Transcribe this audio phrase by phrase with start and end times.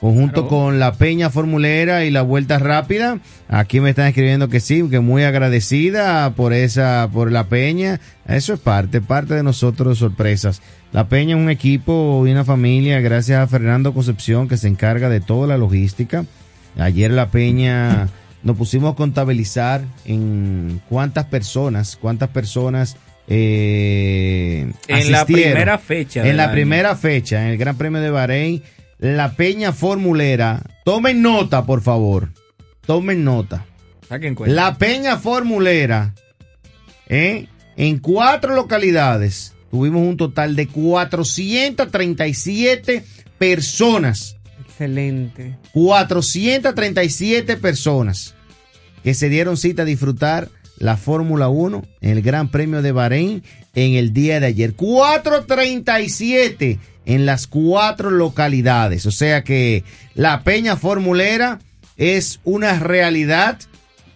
[0.00, 3.18] Conjunto con la Peña Formulera y la Vuelta Rápida.
[3.48, 8.00] Aquí me están escribiendo que sí, que muy agradecida por esa, por la Peña.
[8.26, 10.62] Eso es parte, parte de nosotros, sorpresas.
[10.92, 15.08] La Peña es un equipo y una familia, gracias a Fernando Concepción, que se encarga
[15.08, 16.24] de toda la logística.
[16.78, 18.08] Ayer la Peña
[18.42, 26.26] nos pusimos a contabilizar en cuántas personas, cuántas personas eh, en la primera fecha.
[26.28, 28.62] En la primera fecha, en el Gran Premio de Bahrein,
[28.98, 30.62] la Peña Formulera.
[30.84, 32.30] Tomen nota, por favor.
[32.86, 33.66] Tomen nota.
[34.46, 36.14] La Peña Formulera,
[37.08, 37.48] ¿eh?
[37.76, 43.04] en cuatro localidades, tuvimos un total de 437
[43.38, 44.36] personas.
[44.60, 45.56] Excelente.
[45.72, 48.34] 437 personas
[49.02, 53.42] que se dieron cita a disfrutar la Fórmula 1 en el Gran Premio de Bahrein
[53.74, 54.74] en el día de ayer.
[54.74, 59.06] 437 en las cuatro localidades.
[59.06, 61.58] O sea que la Peña Formulera
[61.96, 63.58] es una realidad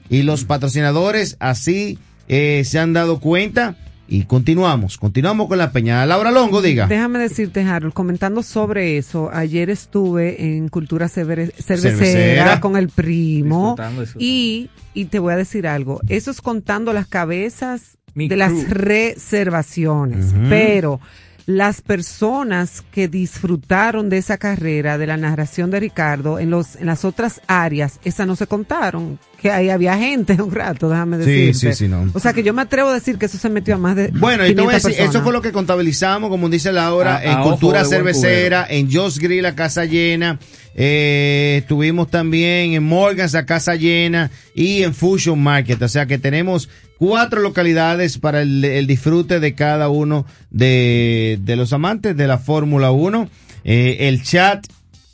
[0.09, 3.77] y los patrocinadores así eh, se han dado cuenta
[4.11, 6.07] y continuamos, continuamos con la peña.
[6.07, 6.87] Laura Longo, diga.
[6.87, 13.77] Déjame decirte, Harold, comentando sobre eso, ayer estuve en Cultura Cervecera, con el primo
[14.19, 20.35] Y, y te voy a decir algo, eso es contando las cabezas de las reservaciones,
[20.49, 21.01] pero
[21.49, 26.85] las personas que disfrutaron de esa carrera, de la narración de Ricardo, en, los, en
[26.85, 29.19] las otras áreas, esas no se contaron.
[29.41, 31.55] Que ahí había gente un rato, déjame decirte.
[31.55, 32.11] Sí, sí, sí, no.
[32.13, 34.09] O sea que yo me atrevo a decir que eso se metió a más de.
[34.09, 37.41] Bueno, y te voy a decir, eso fue lo que contabilizamos, como dice Laura, en
[37.43, 40.39] Cultura Cervecera, en Joss Grill, la casa llena.
[40.75, 45.81] Eh, estuvimos también en Morgan's, la casa llena, y en Fusion Market.
[45.81, 52.17] O sea que tenemos cuatro localidades para el, disfrute de cada uno de, los amantes
[52.17, 53.29] de la Fórmula 1.
[53.65, 54.67] Eh, el chat,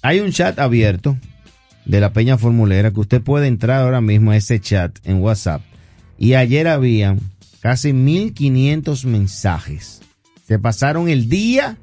[0.02, 1.16] hay un chat abierto
[1.84, 5.62] de la Peña Formulera que usted puede entrar ahora mismo a ese chat en WhatsApp.
[6.18, 7.16] Y ayer había
[7.60, 10.03] casi 1500 mensajes
[10.54, 11.78] se pasaron el día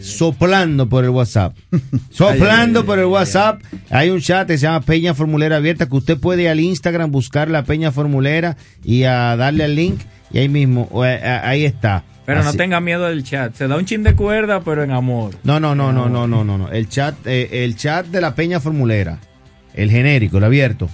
[0.00, 1.56] soplando por el WhatsApp.
[2.10, 3.62] soplando por el WhatsApp.
[3.88, 7.12] Hay un chat que se llama Peña Formulera Abierta que usted puede ir al Instagram
[7.12, 10.00] buscar la Peña Formulera y a darle al link
[10.32, 12.02] y ahí mismo, eh, eh, ahí está.
[12.26, 13.54] Pero no tenga miedo del chat.
[13.54, 15.36] Se da un chin de cuerda, pero en amor.
[15.44, 16.72] No, no, no, no, no, no, no, no.
[16.72, 19.20] El chat, eh, el chat de la Peña Formulera,
[19.72, 20.90] el genérico, el abierto,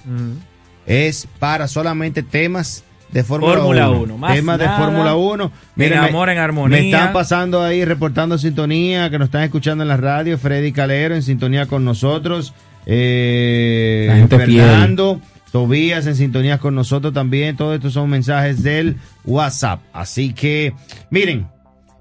[0.84, 2.84] es para solamente temas
[3.14, 4.26] de Fórmula 1.
[4.34, 5.52] Temas de Fórmula 1.
[5.76, 6.80] Miren, amor en armonía.
[6.80, 10.36] Me están pasando ahí reportando sintonía, que nos están escuchando en la radio.
[10.36, 12.52] Freddy Calero en sintonía con nosotros.
[12.86, 15.20] Eh, Fernando.
[15.52, 17.56] Tobías en sintonía con nosotros también.
[17.56, 19.78] Todos estos son mensajes del WhatsApp.
[19.92, 20.74] Así que,
[21.10, 21.46] miren,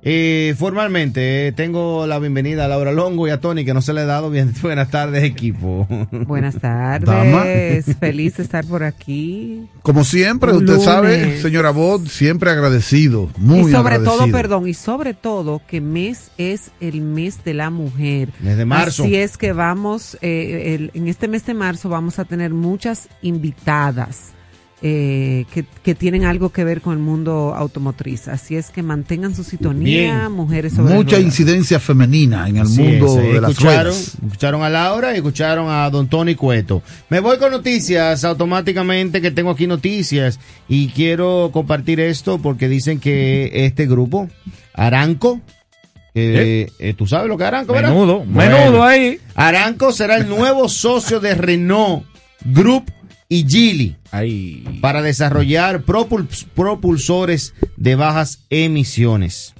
[0.05, 3.93] eh, formalmente, eh, tengo la bienvenida a Laura Longo y a Tony, que no se
[3.93, 4.53] le ha dado bien.
[4.61, 5.87] Buenas tardes, equipo.
[6.11, 7.85] Buenas tardes.
[7.99, 9.69] Feliz de estar por aquí.
[9.81, 13.29] Como siempre, usted sabe, señora Bot, siempre agradecido.
[13.37, 17.69] Muy Y sobre todo, perdón, y sobre todo que mes es el mes de la
[17.69, 18.29] mujer.
[18.41, 19.03] Mes de marzo.
[19.03, 24.32] Así es que vamos, eh, en este mes de marzo vamos a tener muchas invitadas
[24.85, 25.45] eh,
[25.81, 28.27] que, tienen algo que ver con el mundo automotriz.
[28.27, 33.39] Así es que mantengan su sintonía, mujeres sobre Mucha incidencia femenina en el mundo de
[33.39, 36.83] las escucharon, Escucharon a Laura y escucharon a Don Tony Cueto.
[37.07, 42.99] Me voy con noticias automáticamente, que tengo aquí noticias y quiero compartir esto porque dicen
[42.99, 44.27] que este grupo,
[44.73, 45.39] Aranco,
[46.13, 49.17] eh, eh, ¿Tú sabes lo que es Aranco, Menudo, menudo ahí.
[49.33, 52.03] Aranco será el nuevo socio de Renault
[52.43, 52.91] Group
[53.29, 53.95] y Geely
[54.81, 59.53] para desarrollar propulsores de bajas emisiones.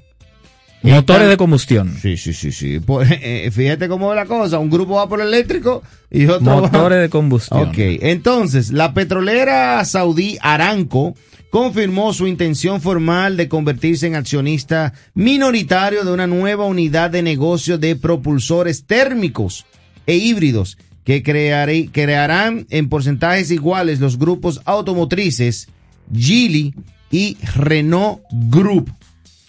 [0.84, 1.96] Motores de combustión.
[2.02, 2.80] Sí, sí, sí, sí.
[3.22, 4.60] Eh, fíjate cómo es la cosa.
[4.60, 5.82] Un grupo va por el eléctrico
[6.12, 7.70] y otro Motores de combustión.
[7.70, 7.76] Ok.
[7.78, 11.16] Entonces, la petrolera saudí Aramco
[11.50, 17.78] confirmó su intención formal de convertirse en accionista minoritario de una nueva unidad de negocio
[17.78, 19.66] de propulsores térmicos
[20.06, 25.68] e híbridos que crearán en porcentajes iguales los grupos automotrices
[26.14, 26.74] Geely
[27.12, 28.92] y Renault Group,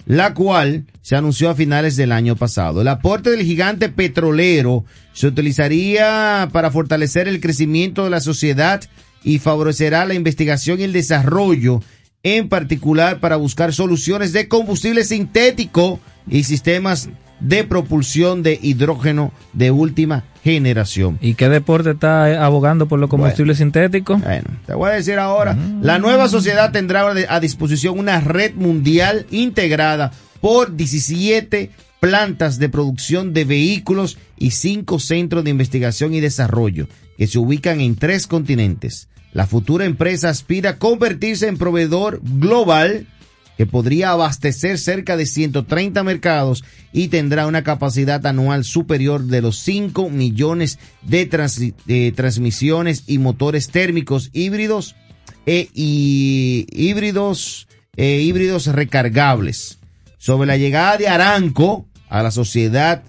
[0.06, 2.80] la cual se anunció a finales del año pasado.
[2.80, 8.82] El aporte del gigante petrolero se utilizaría para fortalecer el crecimiento de la sociedad
[9.22, 11.82] y favorecerá la investigación y el desarrollo,
[12.22, 17.08] en particular para buscar soluciones de combustible sintético y sistemas
[17.44, 21.18] de propulsión de hidrógeno de última generación.
[21.20, 24.22] ¿Y qué deporte está abogando por los combustibles sintéticos?
[24.22, 25.82] Bueno, te voy a decir ahora, mm.
[25.82, 30.10] la nueva sociedad tendrá a disposición una red mundial integrada
[30.40, 31.70] por 17
[32.00, 37.80] plantas de producción de vehículos y cinco centros de investigación y desarrollo que se ubican
[37.80, 39.08] en tres continentes.
[39.32, 43.06] La futura empresa aspira a convertirse en proveedor global
[43.56, 49.58] que podría abastecer cerca de 130 mercados y tendrá una capacidad anual superior de los
[49.58, 54.96] 5 millones de, transmisiones y motores térmicos híbridos
[55.46, 59.78] e híbridos e híbridos recargables.
[60.18, 63.02] Sobre la llegada de Aranco a la sociedad,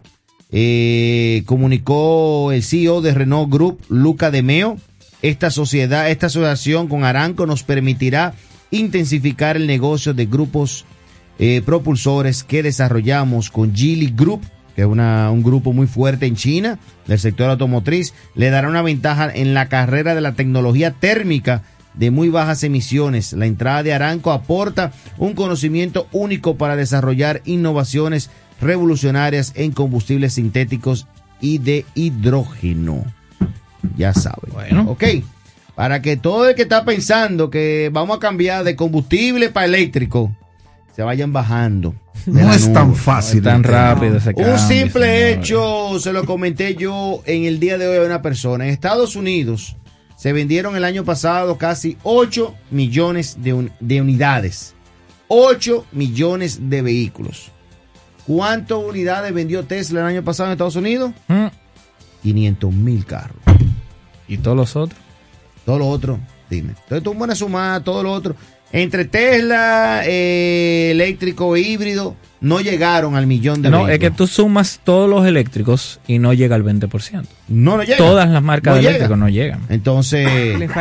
[0.51, 4.77] eh, comunicó el CEO de Renault Group, Luca De Meo.
[5.21, 8.35] Esta sociedad, esta asociación con Aranco nos permitirá
[8.77, 10.85] intensificar el negocio de grupos
[11.39, 14.41] eh, propulsores que desarrollamos con Geely Group,
[14.75, 18.81] que es una, un grupo muy fuerte en China del sector automotriz, le dará una
[18.81, 21.63] ventaja en la carrera de la tecnología térmica
[21.93, 23.33] de muy bajas emisiones.
[23.33, 28.29] La entrada de Aranco aporta un conocimiento único para desarrollar innovaciones
[28.59, 31.07] revolucionarias en combustibles sintéticos
[31.39, 33.05] y de hidrógeno.
[33.97, 34.51] Ya saben.
[34.51, 34.89] Bueno.
[34.89, 35.03] Ok
[35.75, 40.31] para que todo el que está pensando que vamos a cambiar de combustible para eléctrico
[40.95, 41.93] se vayan bajando.
[42.25, 43.43] No es tan fácil.
[43.43, 47.97] tan rápido ese Un simple hecho, se lo comenté yo en el día de hoy
[47.97, 48.65] a una persona.
[48.65, 49.75] En Estados Unidos
[50.15, 54.73] se vendieron el año pasado casi 8 millones de, de unidades.
[55.27, 57.51] 8 millones de vehículos.
[58.25, 61.11] ¿Cuántas unidades vendió Tesla el año pasado en Estados Unidos?
[62.23, 62.83] 500 mm.
[62.83, 63.37] mil carros.
[64.27, 65.04] ¿Y todos los otros?
[65.65, 66.19] Todo lo otro,
[66.49, 66.69] dime.
[66.69, 68.35] Entonces tú pones a sumar todo lo otro.
[68.71, 74.81] Entre Tesla, eh, eléctrico híbrido, no llegaron al millón de No, es que tú sumas
[74.83, 77.25] todos los eléctricos y no llega al 20%.
[77.47, 77.97] No, no llega.
[77.97, 79.61] Todas las marcas de eléctricos no llegan.
[79.69, 80.27] Entonces,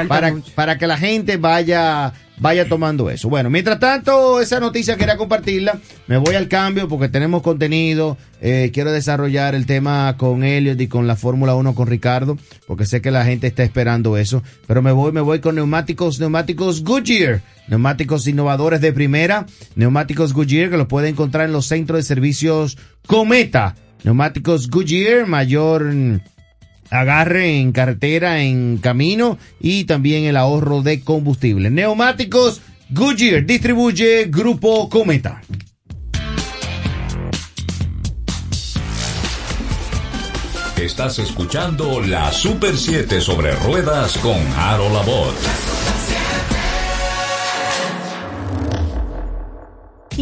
[0.08, 3.28] para, para que la gente vaya vaya tomando eso.
[3.28, 5.78] Bueno, mientras tanto, esa noticia quería compartirla.
[6.06, 8.16] Me voy al cambio porque tenemos contenido.
[8.40, 12.36] Eh, quiero desarrollar el tema con Elliot y con la Fórmula 1 con Ricardo,
[12.66, 14.42] porque sé que la gente está esperando eso.
[14.66, 17.42] Pero me voy, me voy con neumáticos, neumáticos Goodyear.
[17.66, 19.46] Neumáticos innovadores de primera.
[19.74, 23.76] Neumáticos Goodyear que los puede encontrar en los centros de servicios Cometa.
[24.02, 26.20] Neumáticos Goodyear, mayor
[26.90, 31.70] agarre en carretera, en camino y también el ahorro de combustible.
[31.70, 32.60] Neumáticos
[32.90, 35.42] Goodyear distribuye Grupo Cometa.
[40.76, 45.73] Estás escuchando la Super 7 sobre ruedas con Harold Labor.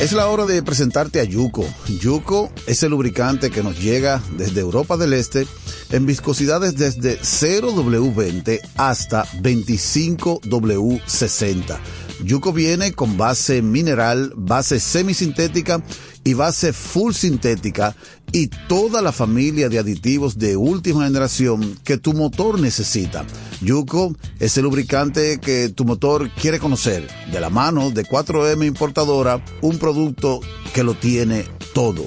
[0.00, 1.66] Es la hora de presentarte a Yuko.
[2.00, 5.46] Yuko es el lubricante que nos llega desde Europa del Este
[5.90, 11.78] en viscosidades desde 0W20 hasta 25W60.
[12.24, 15.82] Yuko viene con base mineral, base semisintética
[16.22, 17.96] y base full sintética
[18.32, 23.24] y toda la familia de aditivos de última generación que tu motor necesita.
[23.60, 27.08] Yuko es el lubricante que tu motor quiere conocer.
[27.32, 30.40] De la mano de 4M Importadora, un producto
[30.74, 32.06] que lo tiene todo.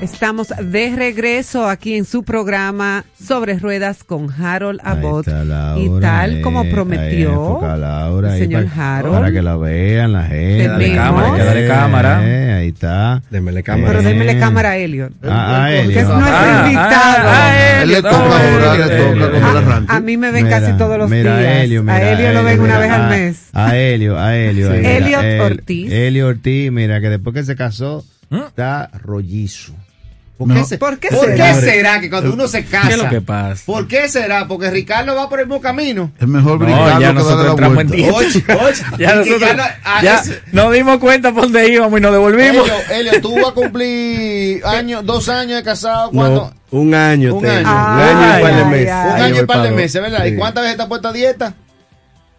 [0.00, 5.26] Estamos de regreso aquí en su programa sobre ruedas con Harold Abbott.
[5.76, 7.60] y tal como eh, prometió
[8.24, 9.12] el señor Harold.
[9.16, 10.68] Para que la vean la gente.
[10.68, 12.20] Dale cámara, que darle cámara.
[12.28, 13.22] Eh, ahí está.
[13.28, 13.88] Démele cámara.
[13.88, 15.12] Pero démele cámara a Elliot.
[15.24, 15.92] Ah, a Elliot.
[15.94, 16.92] Que es nuestro Ah, invitado.
[16.94, 19.92] ah, ah, Él le toca ahora, le toca como el arranque.
[19.92, 21.52] A mí me ven Mira, casi todos los mira, días.
[21.64, 23.48] Helio, mira, a Elliot lo ven una vez al a- mes.
[23.52, 25.90] A Helio, a ahí, mira, Elliot el- Ortiz.
[25.92, 29.74] Helio Ortiz, mira, que después que se casó, está rollizo.
[30.38, 30.64] ¿Por qué, No.
[30.64, 31.52] se- ¿Por qué ¿por será?
[31.52, 33.60] qué será que cuando uno se casa, ¿Qué es lo que pasa?
[33.66, 34.46] ¿por qué será?
[34.46, 36.12] Porque Ricardo va por el mismo camino.
[36.20, 37.96] Es mejor No, brincarlo ya que nosotros darle la entramos en vuelta.
[37.96, 38.56] dieta.
[38.56, 42.02] Oye, oye, Ya nosotros no- ah, ya ese- nos dimos cuenta por dónde íbamos y
[42.02, 42.68] nos devolvimos.
[42.68, 42.74] Helio,
[43.10, 46.52] Helio, tú vas a cumplir años, dos años de casado, ¿cuándo?
[46.70, 47.60] No, un año Un año.
[47.60, 48.90] Un año y un par de meses.
[48.92, 50.24] ay, Un año y un par de meses, ¿verdad?
[50.24, 51.54] ¿Y cuántas veces te has puesto a dieta?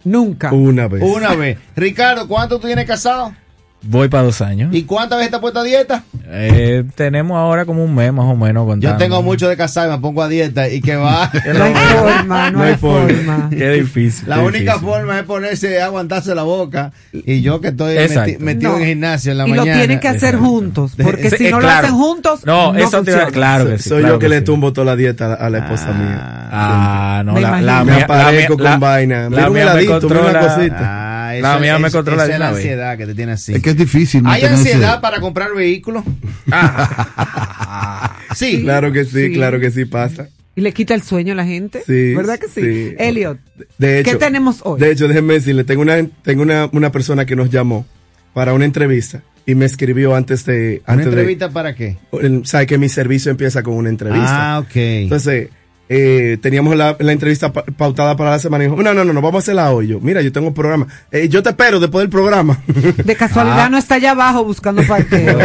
[0.05, 0.53] Nunca.
[0.53, 1.03] Una vez.
[1.03, 1.57] Una vez.
[1.75, 3.33] Ricardo, ¿cuánto tú tienes casado?
[3.81, 4.73] Voy para dos años.
[4.75, 6.03] ¿Y cuántas veces te has puesto a dieta?
[6.27, 8.97] Eh, tenemos ahora como un mes más o menos Yo contando.
[8.97, 11.31] tengo mucho de casado y me pongo a dieta y que va.
[11.53, 13.07] No hay forma, no, No hay forma.
[13.13, 13.49] forma.
[13.49, 14.27] Qué difícil.
[14.27, 14.89] La qué única difícil.
[14.89, 16.91] forma es ponerse, aguantarse la boca.
[17.13, 18.77] Y yo que estoy meti- metido No.
[18.77, 19.71] en el gimnasio en la y mañana.
[19.71, 20.45] lo tienen que hacer Exacto.
[20.45, 23.25] juntos, porque Sí, si eh, no lo hacen juntos, No, eso te iba- funciona.
[23.31, 23.89] claro que Soy, sí.
[23.89, 24.43] soy claro yo que, le sí.
[24.43, 26.49] tumbo toda la dieta a, la esposa mía.
[26.51, 27.83] Ah, no, Me la, la.
[27.85, 29.23] Me mía, aparezco con vaina.
[29.23, 31.15] La Mira un heladito, mira una cosita.
[31.37, 33.53] Ah, La mía es- me controla esa es la ansiedad que te tiene así.
[33.53, 36.03] Es que es difícil ¿Hay ansiedad para comprar vehículos?
[38.35, 38.61] sí.
[38.63, 39.33] Claro que sí, Sí.
[39.33, 40.27] claro que sí pasa.
[40.55, 41.81] Y le quita el sueño a la gente.
[41.85, 42.61] Sí, ¿Verdad que sí?
[42.61, 42.95] sí.
[42.97, 43.37] Elliot,
[43.77, 44.79] De hecho, ¿qué tenemos hoy?
[44.79, 47.85] De hecho, déjenme decirle, tengo una, tengo una, una persona que nos llamó
[48.33, 50.81] para una entrevista y me escribió antes de...
[50.85, 51.97] ¿Una Antes entrevista para qué?
[52.11, 54.55] De, el- sabe que mi servicio empieza con una entrevista.
[54.55, 54.75] Ah, ok.
[54.75, 55.49] Entonces,
[55.91, 59.11] eh, teníamos la, la entrevista pa- pautada para la semana y dijo, no, no, no,
[59.11, 59.87] no, vamos a hacerla hoy.
[59.87, 60.85] Yo, mira, yo tengo un programa.
[61.11, 62.61] Eh, yo te espero después del programa.
[63.03, 63.69] De casualidad Ah.
[63.69, 65.37] no está allá abajo buscando parqueo.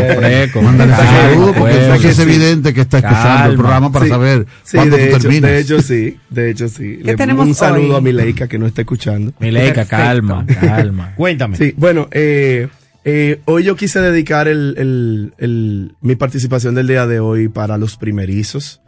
[0.52, 4.76] Calma, saludo porque pues, es evidente que está escuchando el programa para Sí, saber Sí,
[4.76, 5.50] cuándo de tú hecho, terminas.
[5.50, 6.96] de hecho sí, de hecho sí.
[6.98, 7.96] ¿Qué Le tenemos un saludo hoy?
[7.96, 9.32] a Mileika que no está escuchando.
[9.40, 11.12] Mileika, calma, calma.
[11.16, 11.56] Cuéntame.
[11.56, 12.68] Sí, bueno, eh,
[13.04, 17.78] eh, hoy yo quise dedicar el, el- el- mi participación del día de hoy para
[17.78, 18.80] los primerizos.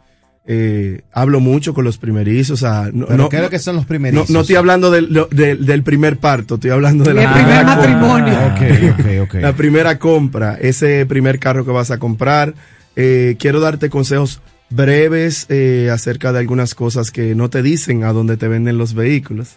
[0.49, 2.61] Eh, hablo mucho con los primerizos.
[2.63, 4.29] O sea, no, ¿Pero no, qué es lo que son los primerizos?
[4.29, 7.43] no estoy hablando del, lo- del, del primer parto, estoy hablando de la El primer
[7.45, 7.97] primera compra.
[7.97, 8.33] matrimonio.
[8.39, 9.33] Ah, ok, ok, ok.
[9.41, 12.53] La primera compra, ese primer carro que vas a comprar.
[12.95, 14.39] Eh, quiero darte consejos
[14.69, 18.93] breves eh, acerca de algunas cosas que no te dicen a dónde te venden los
[18.93, 19.55] vehículos,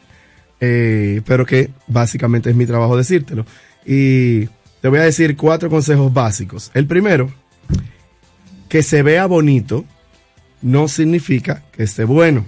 [0.61, 3.47] eh, pero que básicamente es mi trabajo decírtelo.
[3.87, 4.47] Y
[4.81, 6.71] te voy a decir cuatro consejos básicos.
[6.75, 7.31] El primero,
[8.69, 9.85] que se vea bonito
[10.63, 12.47] no significa que esté bueno.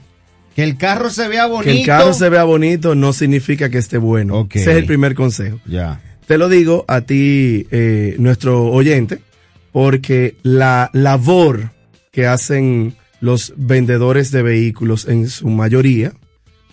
[0.54, 1.64] Que el carro se vea bonito.
[1.72, 4.36] Que el carro se vea bonito no significa que esté bueno.
[4.40, 4.56] Ok.
[4.56, 5.58] Ese es el primer consejo.
[5.66, 6.00] Ya.
[6.26, 9.20] Te lo digo a ti, eh, nuestro oyente,
[9.72, 11.70] porque la labor
[12.10, 16.12] que hacen los vendedores de vehículos en su mayoría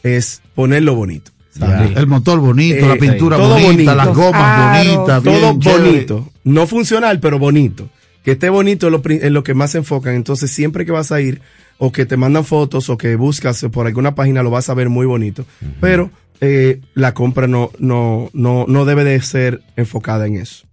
[0.04, 1.32] es ponerlo bonito.
[1.52, 1.96] ¿sabes?
[1.98, 3.96] El motor bonito, Eh, la pintura todo bonita, bonito.
[3.96, 5.84] las gomas bonitas, Todo bien chévere.
[5.92, 6.30] bonito.
[6.44, 7.90] No funcional, pero bonito.
[8.24, 10.16] Que esté bonito es lo, es lo que más se enfocan.
[10.16, 11.42] Entonces, siempre que vas a ir,
[11.78, 14.90] o que te mandan fotos, o que buscas por alguna página, lo vas a ver
[14.90, 15.46] muy bonito.
[15.80, 16.12] Pero
[16.42, 20.66] eh, la compra no, no, no, no debe de ser enfocada en eso.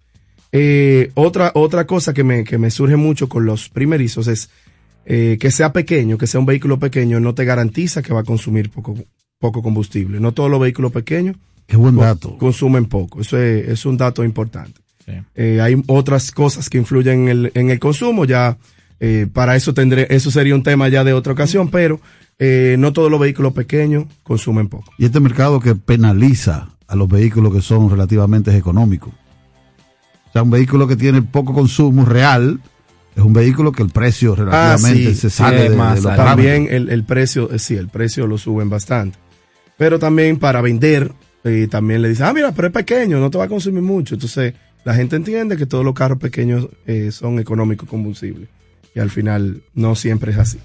[0.52, 4.48] Eh, otra, otra cosa que me, que me surge mucho con los primerizos es
[5.04, 8.24] eh, que sea pequeño, que sea un vehículo pequeño, no te garantiza que va a
[8.24, 8.94] consumir poco,
[9.38, 10.18] poco combustible.
[10.20, 11.36] No todos los vehículos pequeños
[11.66, 12.38] Qué buen dato.
[12.38, 13.20] consumen poco.
[13.20, 14.80] Eso es, es un dato importante.
[15.06, 15.12] Sí.
[15.36, 18.58] Eh, hay otras cosas que influyen en el, en el consumo, ya
[18.98, 22.00] eh, para eso tendré, eso sería un tema ya de otra ocasión, pero
[22.38, 24.92] eh, no todos los vehículos pequeños consumen poco.
[24.98, 29.12] Y este mercado que penaliza a los vehículos que son relativamente económicos.
[30.28, 32.60] O sea, un vehículo que tiene poco consumo real
[33.14, 36.02] es un vehículo que el precio relativamente Ah, sí, se sí, sale de, de más
[36.02, 36.26] los parámetros.
[36.36, 39.18] También el, el precio, eh, sí, el precio lo suben bastante.
[39.78, 41.12] Pero también para vender,
[41.44, 44.14] eh, también le dicen, ah, mira, pero es pequeño, no te va a consumir mucho.
[44.16, 44.52] Entonces,
[44.87, 48.49] la gente entiende que todos los carros pequeños eh, son económicos combustibles.
[48.95, 50.59] y al final no siempre es así.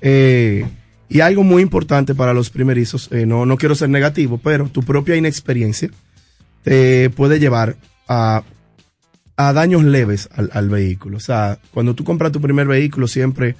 [0.00, 0.66] Eh,
[1.08, 4.82] y algo muy importante para los primerizos, eh, no, no quiero ser negativo, pero tu
[4.82, 5.88] propia inexperiencia
[6.64, 7.76] te puede llevar
[8.08, 8.42] a,
[9.36, 11.18] a daños leves al, al, vehículo.
[11.18, 13.54] O sea, cuando tú compras tu primer vehículo, siempre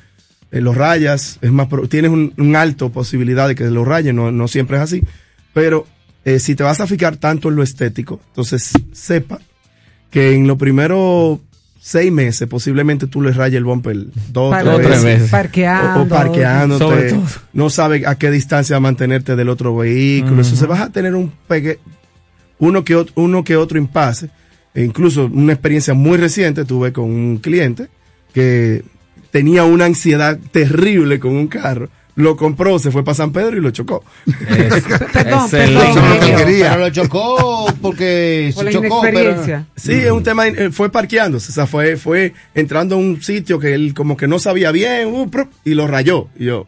[0.51, 4.49] eh, lo rayas, es más, tienes un, alto posibilidad de que lo rayes, no, no
[4.49, 5.05] siempre es así,
[5.55, 5.87] pero
[6.41, 9.39] si te vas a fijar tanto en lo estético, entonces sepa
[10.11, 11.41] que en lo primero
[11.81, 13.97] seis meses, posiblemente tú le rayes el bumper
[14.31, 15.31] dos o tres veces.
[15.31, 16.01] Parqueando.
[16.01, 17.19] O, o parqueándote.
[17.53, 20.35] No sabes a qué distancia mantenerte del otro vehículo.
[20.35, 20.45] Uh -huh.
[20.45, 21.79] Entonces vas a tener un pegue,
[22.59, 24.29] uno que otro, uno que otro impasse.
[24.75, 27.89] E incluso una experiencia muy reciente tuve con un cliente
[28.35, 28.85] que
[29.31, 31.89] tenía una ansiedad terrible con un carro
[32.19, 34.05] lo compró, se fue para San Pedro y lo chocó.
[34.27, 34.83] Es,
[35.13, 35.89] perdón, perdón,
[36.37, 39.01] Pero lo chocó porque Por se chocó.
[39.03, 39.43] Pero.
[39.77, 43.59] Sí, es un tema, eh, fue parqueándose, o sea, fue, fue entrando a un sitio
[43.59, 45.31] que él como que no sabía bien, uh,
[45.65, 46.29] y lo rayó.
[46.39, 46.67] Y yo,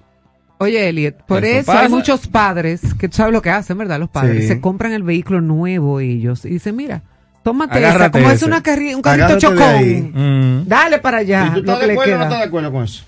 [0.59, 3.99] Oye, Elliot, por Eso eso, hay muchos padres que tú sabes lo que hacen, ¿verdad?
[3.99, 4.49] Los padres Sí.
[4.49, 7.02] se compran el vehículo nuevo ellos y dicen, mira,
[7.42, 8.45] tómate Agárrate esa, como es ese.
[8.45, 10.61] una carri- un carrito Agárrate chocón.
[10.61, 10.69] Mm.
[10.69, 11.47] Dale para allá.
[11.47, 13.04] ¿Y tú lo estás que de acuerdo o no estás de acuerdo con eso?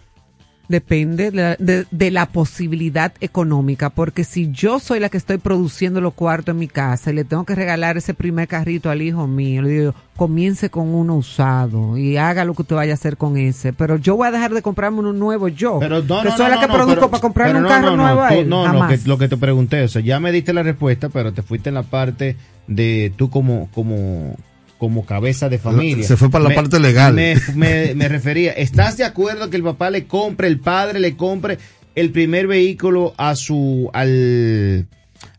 [0.73, 5.37] Depende de la, de- de la posibilidad económica, porque si yo soy la que estoy
[5.37, 9.03] produciendo los cuartos en mi casa y le tengo que regalar ese primer carrito al
[9.03, 12.95] hijo mío, le digo, comience con uno usado y haga lo que usted vaya a
[12.95, 16.23] hacer con ese, pero yo voy a dejar de comprarme uno nuevo yo, Pero no,
[16.23, 18.29] que no, soy no, la que no, produzco para comprarle un no, carro nuevo a
[18.35, 18.49] él.
[18.49, 18.99] No, lo Jamás.
[19.03, 21.69] que, lo que te pregunté, o sea, ya me diste la respuesta, pero te fuiste
[21.69, 22.37] en la parte
[22.67, 24.37] de tú como, como,
[24.83, 26.05] como cabeza de familia.
[26.05, 27.15] Se fue para la Me- parte legal.
[27.15, 31.17] Me, me, me refería, ¿estás de acuerdo que el papá le compre, el padre le
[31.17, 31.59] compre
[31.95, 34.89] el primer vehículo a su, al,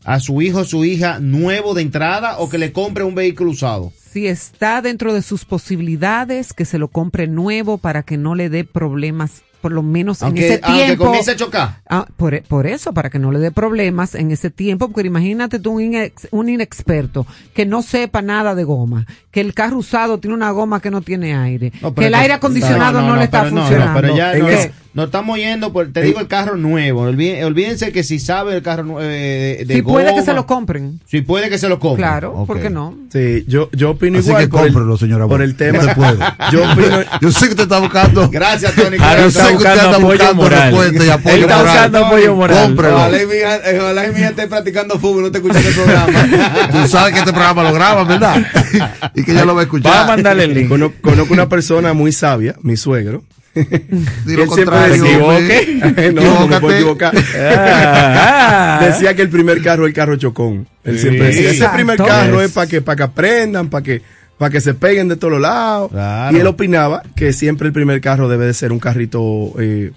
[0.04, 3.50] a su hijo o su hija nuevo de entrada o que le compre un vehículo
[3.50, 3.92] usado?
[4.12, 8.48] si está dentro de sus posibilidades, que se lo compre nuevo para que no le
[8.48, 11.04] dé problemas, por lo menos en Aunque, ese aunque tiempo.
[11.06, 11.80] comience a chocar.
[11.88, 15.58] Ah, por, por eso, para que no le dé problemas en ese tiempo, porque imagínate
[15.58, 20.18] tú un, inex- un inexperto que no sepa nada de goma, que el carro usado
[20.18, 23.40] tiene una goma que no tiene aire, No, que el aire acondicionado no, le está
[23.42, 24.00] pero no, no, funcionando.
[24.00, 27.10] pero ya En no, estamos yendo por, te digo el carro nuevo.
[27.10, 30.46] Olví- Olvídense que si sabe el carro eh, de, de si puede que se lo
[30.46, 31.00] compren.
[31.04, 32.04] Si puede que se lo compre.
[32.04, 32.46] Claro, Ok.
[32.46, 32.94] ¿por qué no?
[33.12, 35.26] sí, yo, yo opino Así igual que por, cómprelo, el, señora.
[35.26, 35.80] por el tema.
[36.52, 38.30] Yo opino, Yo sé que usted está buscando.
[38.30, 38.96] Gracias, Tony.
[38.98, 42.64] Yo está sé que usted apoyo buscando respuesta y apoyo Él está buscando apoyo moral.
[42.66, 42.96] Cómprelo.
[42.96, 46.68] Ojalá y mi hija esté practicando fútbol, no te escuchando el programa.
[46.70, 48.46] Tú sabes que este programa lo graba, ¿verdad?
[49.24, 49.92] que ella lo va a escuchar.
[49.92, 50.68] Va a mandarle el link.
[50.68, 53.24] conozco, conozco una persona muy sabia, mi suegro.
[53.54, 53.62] Di
[54.26, 57.14] Y lo él siempre no, no equivocar.
[57.36, 58.86] Ah, ah.
[58.86, 60.66] Decía que el primer carro es el carro chocón.
[60.82, 64.02] Él siempre decía, ese primer carro es para que, para que aprendan, para que,
[64.38, 65.90] para que se peguen de todos lados.
[65.90, 66.36] Claro.
[66.36, 69.92] Y él opinaba que siempre el primer carro debe de ser un carrito eh,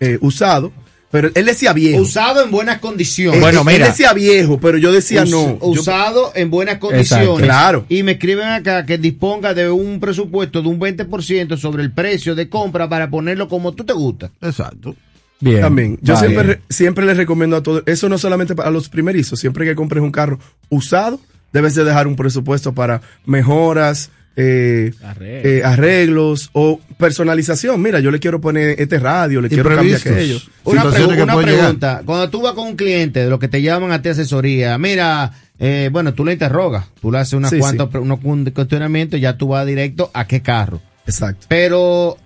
[0.00, 0.72] eh, usado.
[1.14, 2.02] Pero él decía viejo.
[2.02, 3.40] Usado en buenas condiciones.
[3.40, 3.86] Bueno, Él- mira.
[3.86, 5.60] Él decía viejo, pero yo decía Us- no.
[5.60, 7.26] Yo- usado en buenas condiciones.
[7.28, 7.44] Exacto.
[7.44, 7.86] Claro.
[7.88, 12.34] Y me escriben acá que disponga de un presupuesto de un 20% sobre el precio
[12.34, 14.32] de compra para ponerlo como tú te gusta.
[14.42, 14.96] Exacto.
[15.38, 15.60] Bien.
[15.60, 15.98] También.
[16.02, 19.76] Yo siempre, siempre les recomiendo a todos, eso no solamente para los primerizos, siempre que
[19.76, 21.20] compres un carro usado,
[21.52, 25.44] debes de dejar un presupuesto para mejoras, eh, Arreglos.
[25.44, 27.80] eh, arreglos o personalización.
[27.80, 30.38] Mira, yo le quiero poner este radio, le quiero cambiar aquello.
[30.64, 31.54] Una, Situaciones pregu- que una llegar.
[31.58, 32.02] pregunta.
[32.04, 35.30] Cuando tú vas con un cliente de lo que te llaman a ti asesoría, mira,
[35.58, 37.92] eh, bueno, tú le interrogas, tú le haces unas Sí, cuantas, sí.
[37.92, 40.80] pre- unos cu- cuestionamientos, ya tú vas directo a qué carro.
[41.06, 41.46] Exacto.
[41.48, 42.16] Pero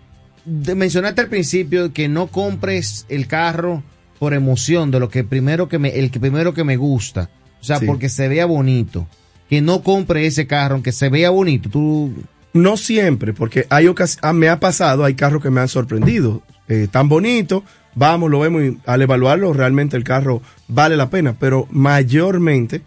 [0.45, 3.83] de- mencionaste al principio que no compres el carro
[4.19, 7.29] por emoción de lo que primero que me, el que primero que me gusta.
[7.61, 7.87] O sea, Sí.
[7.87, 9.07] porque se vea bonito.
[9.49, 11.71] Que no compre ese carro, aunque se vea bonito.
[11.71, 12.13] Tú,
[12.53, 13.87] No siempre, porque hay
[14.23, 16.43] ah, me ha pasado, hay carros que me han sorprendido.
[16.69, 21.35] Eh, tan bonito, vamos, lo vemos y al evaluarlo realmente el carro vale la pena,
[21.39, 22.83] pero mayormente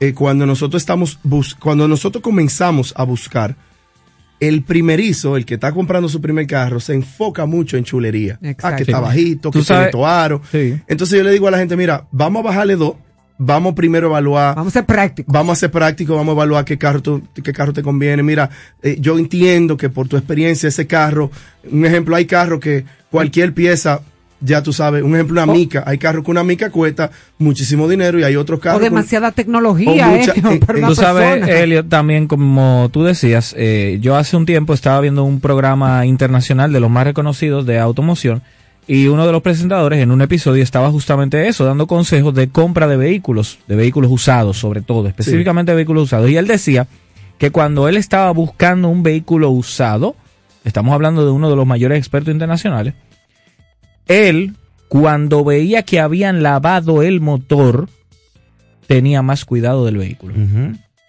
[0.00, 3.56] eh, cuando nosotros estamos bus cuando nosotros comenzamos a buscar
[4.40, 8.38] el primerizo, el que está comprando su primer carro, se enfoca mucho en chulería.
[8.42, 8.76] Ah, Exacto.
[8.76, 10.42] que está bajito, que tiene toaro.
[10.50, 10.78] Sí.
[10.86, 12.96] Entonces yo le digo a la gente, mira, vamos a bajarle dos,
[13.38, 15.32] vamos primero a evaluar Vamos a ser prácticos.
[15.32, 18.22] vamos a ser prácticos, vamos a evaluar qué carro, tú- qué carro te conviene.
[18.22, 18.48] Mira,
[18.82, 21.30] eh, yo entiendo que por tu experiencia ese carro,
[21.70, 24.00] un ejemplo, hay carros que cualquier pieza,
[24.40, 27.88] ya tú sabes, un ejemplo, una O- mica, hay carros que una mica cuesta muchísimo
[27.88, 30.82] dinero y hay otros carros O con- demasiada tecnología, o mucha- eh, eh, para eh,
[30.82, 31.58] una Tú sabes, persona.
[31.60, 36.72] Elliot, también como tú decías, eh, yo hace un tiempo estaba viendo un programa internacional
[36.72, 38.42] de los más reconocidos de automoción
[38.88, 42.86] y uno de los presentadores en un episodio estaba justamente eso, dando consejos de compra
[42.86, 46.30] de vehículos, de vehículos usados sobre todo, específicamente de vehículos usados.
[46.30, 46.86] Y él decía
[47.38, 50.14] que cuando él estaba buscando un vehículo usado,
[50.64, 52.94] estamos hablando de uno de los mayores expertos internacionales,
[54.06, 54.54] él,
[54.88, 57.88] cuando veía que habían lavado el motor,
[58.86, 60.34] tenía más cuidado del vehículo.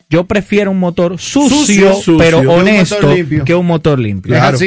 [0.10, 3.14] Yo prefiero un motor sucio, pero honesto
[3.46, 4.34] que un motor limpio.
[4.34, 4.58] Claro.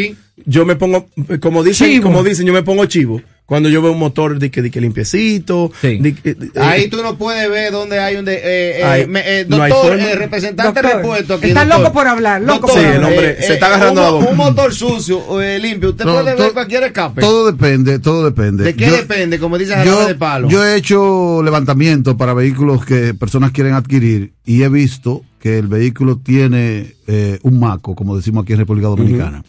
[0.47, 1.09] Yo me pongo,
[1.41, 3.21] como dicen, como dicen, yo me pongo chivo.
[3.51, 5.73] Cuando yo veo un motor de que, de que limpiecito.
[5.83, 6.15] Eh,
[6.55, 11.35] Ahí tú no puedes ver dónde hay un de, eh, eh, doctor, representante de repuesto
[11.35, 11.49] aquí.
[11.49, 14.73] Está loco por hablar, loco sí, el hombre se está agarrando un, a un motor
[14.73, 15.21] sucio,
[15.59, 17.21] limpio, usted puede ver cualquier escape.
[17.21, 18.63] Todo depende, todo depende.
[18.63, 19.41] ¿De qué depende?
[19.41, 20.49] Como dice yo, de palo.
[20.49, 25.67] Yo he hecho levantamiento para vehículos que personas quieren adquirir y he visto que el
[25.67, 26.95] vehículo tiene
[27.43, 29.43] un maco, como decimos aquí en República Dominicana,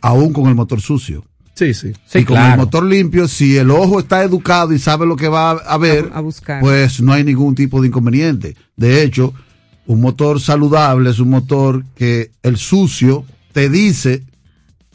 [0.00, 1.24] aún con el motor sucio.
[1.54, 1.92] Sí, sí.
[2.14, 5.50] y con el motor limpio, si el ojo está educado y sabe lo que va
[5.50, 6.10] a ver,
[6.60, 8.56] pues no hay ningún tipo de inconveniente.
[8.76, 9.34] De hecho,
[9.86, 14.22] un motor saludable es un motor que el sucio te dice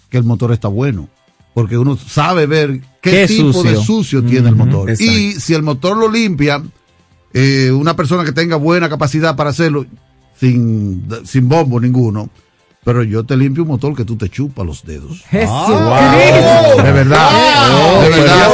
[0.10, 1.10] que el motor está bueno.
[1.54, 4.92] Porque uno sabe ver qué, tipo de sucio tiene el motor.
[5.00, 6.64] Y si el motor lo limpia,
[7.34, 9.86] eh, una persona que tenga buena capacidad para hacerlo,
[10.40, 12.30] sin, sin bombo ninguno,
[12.86, 15.24] pero yo te limpio un motor que tú te chupas los dedos.
[15.32, 15.50] Jesús.
[15.52, 16.16] Ah,
[16.84, 18.02] de verdad.
[18.04, 18.50] de verdad.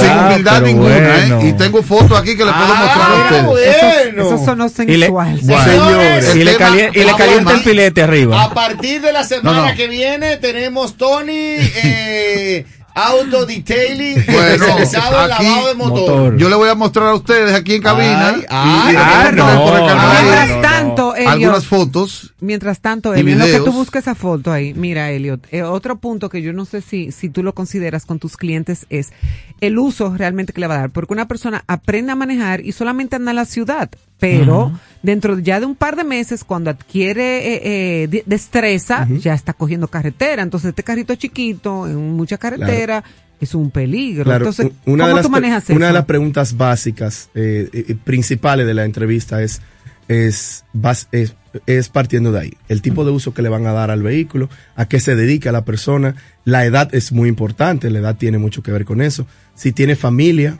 [0.00, 1.48] sin ah, humildad ninguna, ¿eh?
[1.48, 3.76] Y tengo fotos aquí que le puedo ah, mostrar a ustedes.
[4.16, 5.38] Eso, eso sonó sensual.
[5.38, 8.42] Y le, señores, y, le calienta, y le calienta el filete arriba.
[8.42, 15.28] A partir de la semana que viene tenemos Tony eh, Auto detailing bueno, especializado en
[15.28, 16.36] lavado de motor.
[16.36, 18.34] Yo le voy a mostrar a ustedes aquí en cabina.
[18.48, 22.34] Ay, ay, no, mientras tanto, Elliot, algunas fotos.
[22.40, 26.28] Mientras tanto, Elliot, lo que tú busques esa foto ahí, mira, Elliot, eh, otro punto
[26.28, 29.12] que yo no sé si, si tú lo consideras con tus clientes es
[29.60, 30.90] el uso realmente que le va a dar.
[30.90, 33.90] Porque una persona aprende a manejar y solamente anda en la ciudad
[34.22, 34.70] pero
[35.02, 39.88] dentro ya de un par de meses, cuando adquiere eh, eh destreza, ya está cogiendo
[39.88, 40.44] carretera.
[40.44, 43.02] Entonces, este carrito chiquito, en mucha carretera,
[43.40, 44.32] es un peligro.
[44.32, 45.74] Entonces, una ¿cómo de tú manejas eso?
[45.74, 49.60] Una de las preguntas básicas, eh, eh, principales de la entrevista es,
[50.06, 50.64] es,
[51.10, 51.34] es,
[51.66, 52.52] es, partiendo de ahí.
[52.68, 55.50] El tipo de uso que le van a dar al vehículo, a qué se dedica
[55.50, 56.14] la persona.
[56.44, 59.26] La edad es muy importante, la edad tiene mucho que ver con eso.
[59.56, 60.58] Si tiene familia,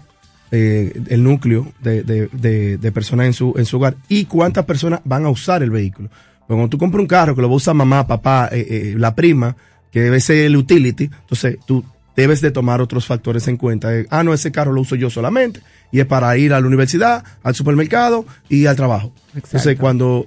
[0.54, 5.00] eh, el núcleo de, de, de, personas en su, en su hogar y cuántas personas
[5.02, 6.10] van a usar el vehículo.
[6.46, 9.14] Cuando tú compras un carro que lo va a usar mamá, papá, eh, eh, la
[9.14, 9.56] prima,
[9.90, 11.82] que debe ser el utility, entonces tú
[12.14, 13.88] debes de tomar otros factores en cuenta.
[14.10, 17.24] ah, no, ese carro lo uso yo solamente y es para ir a la universidad,
[17.42, 19.10] al supermercado y al trabajo.
[19.34, 20.26] Entonces, cuando,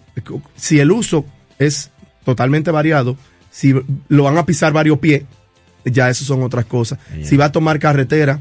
[0.56, 1.24] si el uso
[1.60, 1.92] es
[2.24, 3.16] totalmente variado,
[3.52, 3.76] si
[4.08, 5.24] lo van a pisar varios pies,
[5.86, 6.98] ya eso son otras cosas.
[7.22, 8.40] Si va a tomar carretera,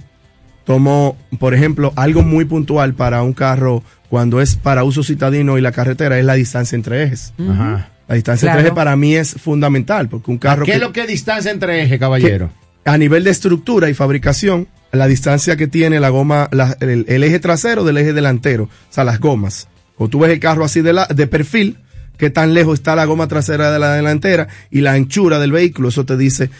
[0.64, 5.60] Tomo, por ejemplo, algo muy puntual para un carro cuando es para uso citadino y
[5.60, 7.34] la carretera es la distancia entre ejes.
[7.38, 7.90] Ajá.
[8.08, 10.64] La distancia entre ejes para mí es fundamental porque un carro.
[10.64, 12.50] ¿Qué es lo que es distancia entre ejes, caballero?
[12.84, 16.48] A nivel de estructura y fabricación, la distancia que tiene la goma,
[16.80, 19.68] el, eje trasero del eje delantero, o sea, las gomas.
[19.96, 21.78] Cuando tú ves el carro así de, la, de perfil,
[22.18, 25.88] qué tan lejos está la goma trasera de la delantera y la anchura del vehículo,
[25.88, 26.50] eso te dice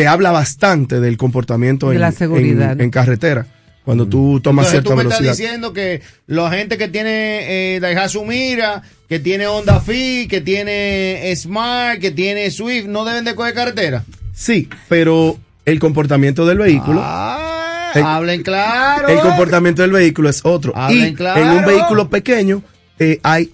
[0.00, 2.80] te habla bastante del comportamiento en, la seguridad.
[2.80, 3.46] En, carretera.
[3.84, 5.18] Cuando tú tomas cierta velocidad.
[5.18, 9.80] Tú me estás diciendo que la gente que tiene eh, Daihatsu Mira, que tiene Honda
[9.80, 14.04] Fit, que tiene Smart, que tiene Swift, no deben de coger carretera.
[14.32, 17.02] Sí, pero el comportamiento del vehículo.
[17.04, 19.06] Ah, hablen claro.
[19.08, 20.72] El comportamiento del vehículo es otro.
[20.88, 22.62] y en un vehículo pequeño
[22.98, 23.52] eh, hay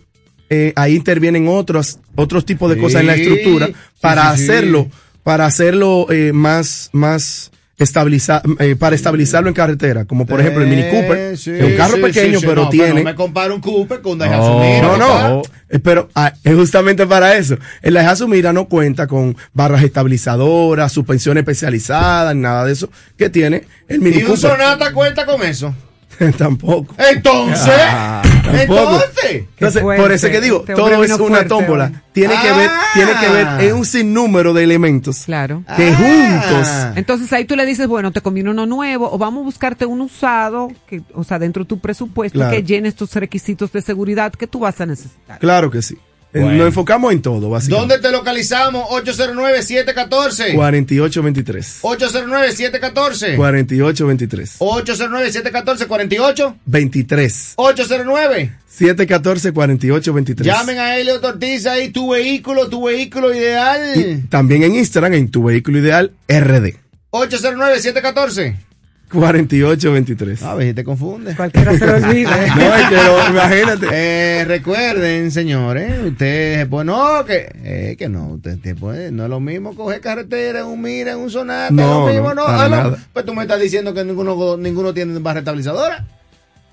[0.48, 3.68] eh, ahí intervienen otros otros tipos de cosas en la estructura
[4.00, 4.88] para hacerlo
[5.26, 10.68] para hacerlo eh, más, más estabilizar, eh, para estabilizarlo en carretera, como por ejemplo el
[10.68, 13.00] Mini Cooper, es un carro pequeño, pero tiene.
[13.00, 14.50] no me comparo un Cooper con un Daihatsu
[14.82, 17.58] No, no, no, eh, pero ah, es justamente para eso.
[17.82, 23.64] El Daihatsu Mira no cuenta con barras estabilizadoras, suspensión especializada, nada de eso que tiene
[23.88, 24.28] el Mini Cooper.
[24.28, 25.74] ¿Y un Sonata cuenta con eso?
[26.38, 26.94] tampoco.
[26.98, 32.02] Entonces, ah, entonces, por eso que digo, todo es una tómbola.
[32.12, 35.24] Tiene que ver, tiene que ver en un sinnúmero de elementos.
[35.24, 35.64] Claro.
[35.76, 36.68] Que juntos.
[36.94, 40.00] Entonces ahí tú le dices, bueno, te conviene uno nuevo o vamos a buscarte un
[40.00, 44.46] usado, que, o sea, dentro de tu presupuesto que llene estos requisitos de seguridad que
[44.46, 45.38] tú vas a necesitar.
[45.38, 45.98] Claro que sí.
[46.40, 47.94] Nos enfocamos en todo, básicamente.
[47.94, 48.88] ¿Dónde te localizamos?
[48.90, 50.54] 809-714.
[50.54, 51.78] 4823.
[51.82, 53.36] 809-714.
[53.36, 54.58] 4823.
[54.58, 56.54] 809-714-48.
[56.66, 57.52] 23.
[57.56, 58.52] 809.
[58.78, 60.42] 714-4823.
[60.42, 64.24] Llamen a Elio Ortiz ahí, tu vehículo, tu vehículo ideal.
[64.28, 66.74] también en Instagram, en tu vehículo ideal, RD.
[67.10, 68.65] 809-714.
[69.12, 70.42] 4823.
[70.42, 71.34] A ver si te confunde.
[71.36, 72.54] Cualquiera se lo olvida.
[72.56, 73.86] no, es que lo, imagínate.
[73.92, 79.40] Eh, recuerden, señores, ustedes, pues no, que, eh, que no, usted, puede, no es lo
[79.40, 82.68] mismo coger carretera, un mira, un sonata, no, lo mismo, no.
[82.68, 82.96] no.
[83.12, 86.04] Pues tú me estás diciendo que ninguno, ninguno tiene barra estabilizadora.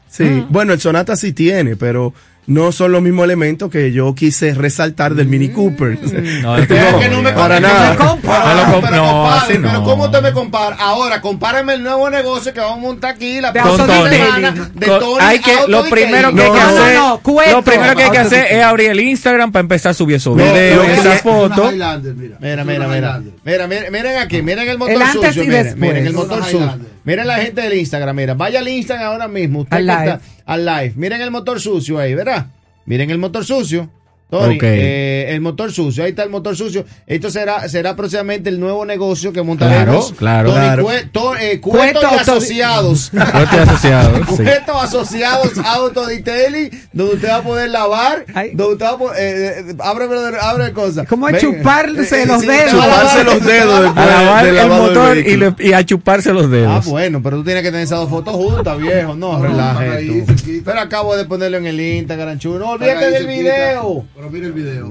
[0.09, 0.47] Sí, ah.
[0.49, 2.13] bueno, el sonata sí tiene, pero
[2.45, 5.97] no son los mismos elementos que yo quise resaltar del Mini Cooper.
[6.41, 7.95] No, es que no, me para nada.
[7.95, 8.81] No, pero,
[9.61, 10.75] pero ¿cómo usted me compara?
[10.77, 15.17] Ahora, compárame el nuevo negocio que vamos a montar aquí la próxima semana de Tony.
[15.21, 18.63] Hay que, lo primero que hay que hacer, lo primero que hay que hacer es
[18.63, 21.71] abrir el Instagram para empezar a subir esos videos, esa foto.
[21.71, 23.21] Mira, mira, mira.
[23.45, 25.43] Mira, miren aquí, miren el motor sucio.
[25.45, 26.93] Miren el motor sucio.
[27.05, 29.61] Miren la gente del Instagram, mira, vaya al Instagram ahora mismo.
[29.61, 29.77] Usted
[30.45, 30.93] al live.
[30.95, 32.47] Miren el motor sucio ahí, ¿verdad?
[32.85, 33.89] Miren el motor sucio.
[34.61, 36.85] Eh, el motor sucio, ahí está el motor sucio.
[37.05, 40.13] Esto será será próximamente el nuevo negocio que montaremos.
[40.13, 40.87] Claro, claro.
[41.39, 43.11] Eh, cuetos asociados.
[43.31, 44.27] Cuetos asociados.
[44.35, 49.17] Cuetos asociados Auto Detailing, donde usted va a poder lavar, donde usted va a poder,
[49.19, 50.07] eh, abre,
[50.41, 51.07] abre cosas.
[51.07, 52.71] Como a chuparse los dedos.
[52.71, 53.97] Chuparse los dedos.
[53.97, 55.17] A lavar el motor
[55.59, 56.85] y, a chuparse los dedos.
[56.85, 59.15] Ah, bueno, pero tú tienes que tener esas dos fotos juntas, viejo.
[59.15, 60.25] No, relaje
[60.63, 62.59] Pero acabo de ponerlo en el Instagram, chulo.
[62.59, 64.05] No olvídate del video.
[64.23, 64.89] Pero mire el video.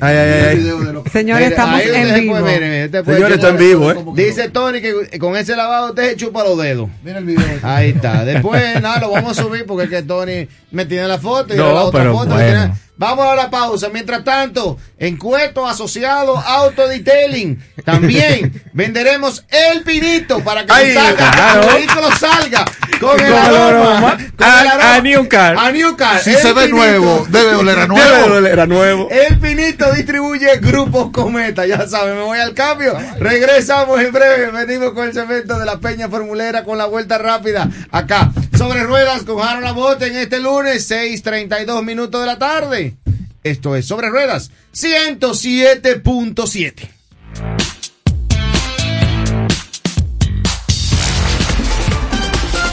[0.00, 1.10] Ay, ay, ay.
[1.10, 2.36] Señores, estamos en vivo.
[2.36, 3.96] Señores, está en vivo, ¿eh?
[4.14, 6.90] Dice Tony que con ese lavado usted se chupa los dedos.
[7.02, 7.46] Mira el video.
[7.62, 8.26] Ahí está.
[8.26, 11.56] Después, nada, lo vamos a subir porque es que Tony me tiene la foto y
[11.56, 12.34] no, la otra foto.
[12.34, 12.76] Bueno.
[12.96, 13.88] Vamos a la pausa.
[13.92, 22.08] Mientras tanto, en Cueto Asociado Auto Detailing, también venderemos el pinito para que el vehículo
[22.16, 22.64] salga
[23.00, 24.16] con el aroma.
[24.36, 24.94] Con a, el aroma.
[24.94, 25.56] A New Car.
[25.58, 26.20] A New Car.
[26.20, 28.04] Si se ve nuevo, debe oler a nuevo.
[28.04, 29.08] Debe oler a nuevo.
[29.10, 31.66] El pinito distribuye grupos Cometa.
[31.66, 32.96] Ya saben, me voy al cambio.
[33.18, 34.52] Regresamos en breve.
[34.52, 37.68] Venimos con el cemento de la Peña Formulera con la vuelta rápida.
[37.90, 38.30] Acá,
[38.64, 42.94] sobre ruedas con Jaro Bote en este lunes, 6:32 minutos de la tarde.
[43.42, 46.88] Esto es Sobre Ruedas 107.7.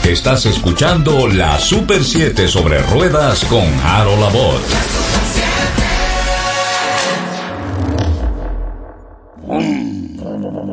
[0.08, 4.60] Estás escuchando la Super 7 sobre ruedas con Harold Labor.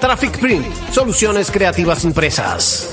[0.00, 2.90] Traffic Print, soluciones creativas impresas.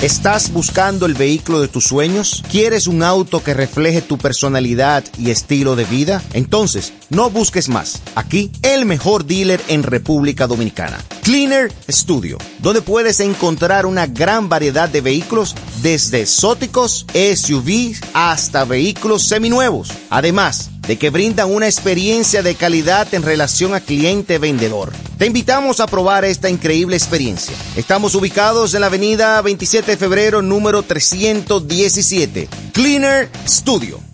[0.00, 2.44] ¿Estás buscando el vehículo de tus sueños?
[2.48, 6.22] ¿Quieres un auto que refleje tu personalidad y estilo de vida?
[6.32, 8.02] Entonces, no busques más.
[8.14, 10.98] Aquí, el mejor dealer en República Dominicana.
[11.24, 19.22] Cleaner Studio, donde puedes encontrar una gran variedad de vehículos desde exóticos, SUVs hasta vehículos
[19.26, 19.88] seminuevos.
[20.10, 24.92] Además, de que brindan una experiencia de calidad en relación a cliente-vendedor.
[25.16, 27.56] Te invitamos a probar esta increíble experiencia.
[27.74, 34.13] Estamos ubicados en la avenida 27 de febrero número 317, Cleaner Studio.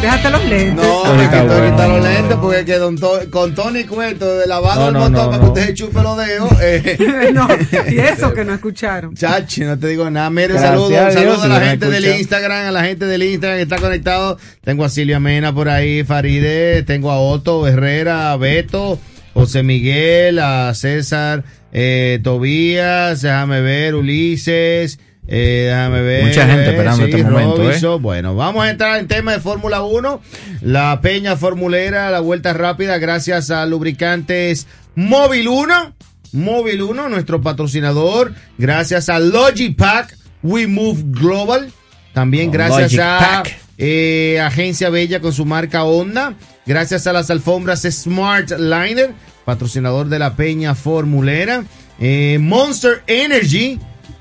[0.00, 0.86] Déjate los lentes.
[0.86, 2.96] No, me quito bueno, los lentes porque que don
[3.30, 6.48] con Tony Cueto de lavado no, el motor para que usted chupe los dedos.
[6.60, 7.30] Eh.
[7.32, 7.48] no,
[7.88, 9.14] y eso que no escucharon.
[9.14, 10.28] Chachi, no te digo nada.
[10.30, 13.78] Mire, saludos saludo a la gente del Instagram, a la gente del Instagram que está
[13.78, 14.38] conectado.
[14.62, 18.98] Tengo a Silvia Mena por ahí, Faride, tengo a Otto Herrera, a Beto,
[19.34, 24.98] José Miguel, a César, eh, Tobías, déjame ver, Ulises.
[25.30, 26.24] Eh, déjame ver.
[26.24, 27.70] Mucha gente esperando este momento.
[27.70, 27.98] ¿eh?
[28.00, 30.20] Bueno, vamos a entrar en tema de Fórmula 1.
[30.62, 35.94] La Peña Formulera, la vuelta rápida, gracias a Lubricantes Móvil 1.
[36.32, 38.34] Móvil 1, nuestro patrocinador.
[38.56, 41.72] Gracias a Logipack, We Move Global.
[42.14, 43.42] También gracias a
[43.76, 46.34] eh, Agencia Bella con su marca Honda.
[46.66, 49.12] Gracias a las alfombras Smart Liner,
[49.44, 51.64] patrocinador de la Peña Formulera.
[52.00, 53.78] Eh, Monster Energy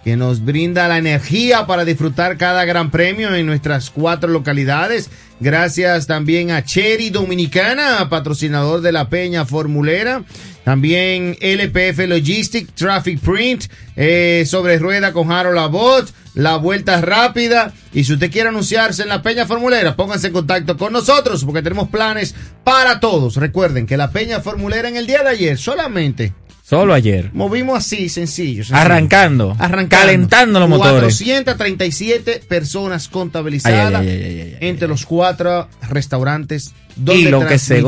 [0.08, 5.10] que nos brinda la energía para disfrutar cada gran premio en nuestras cuatro localidades.
[5.42, 10.24] Gracias también a Cherry Dominicana, patrocinador de la Peña Formulera.
[10.64, 13.66] También LPF Logistic, Traffic Print,
[13.98, 17.74] eh, sobre rueda con Harold Labot, la vuelta rápida.
[17.92, 21.62] Y si usted quiere anunciarse en la Peña Formulera, pónganse en contacto con nosotros porque
[21.62, 23.36] tenemos planes para todos.
[23.36, 26.32] Recuerden que la Peña Formulera en el día de ayer solamente
[26.68, 27.30] Solo ayer.
[27.32, 28.62] Movimos así, sencillo.
[28.72, 29.56] Arrancando.
[29.58, 30.06] Arrancando.
[30.06, 31.16] Calentando los motores.
[31.16, 37.82] 437 personas contabilizadas entre los cuatro restaurantes donde y lo que se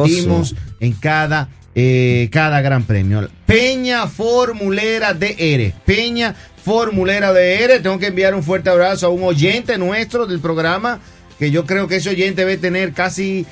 [0.80, 3.28] en cada, eh, cada gran premio.
[3.46, 5.74] Peña Formulera DR.
[5.86, 7.82] Peña Formulera DR.
[7.82, 11.02] Tengo que enviar un fuerte abrazo a un oyente nuestro del programa
[11.38, 13.46] que yo creo que ese oyente debe tener casi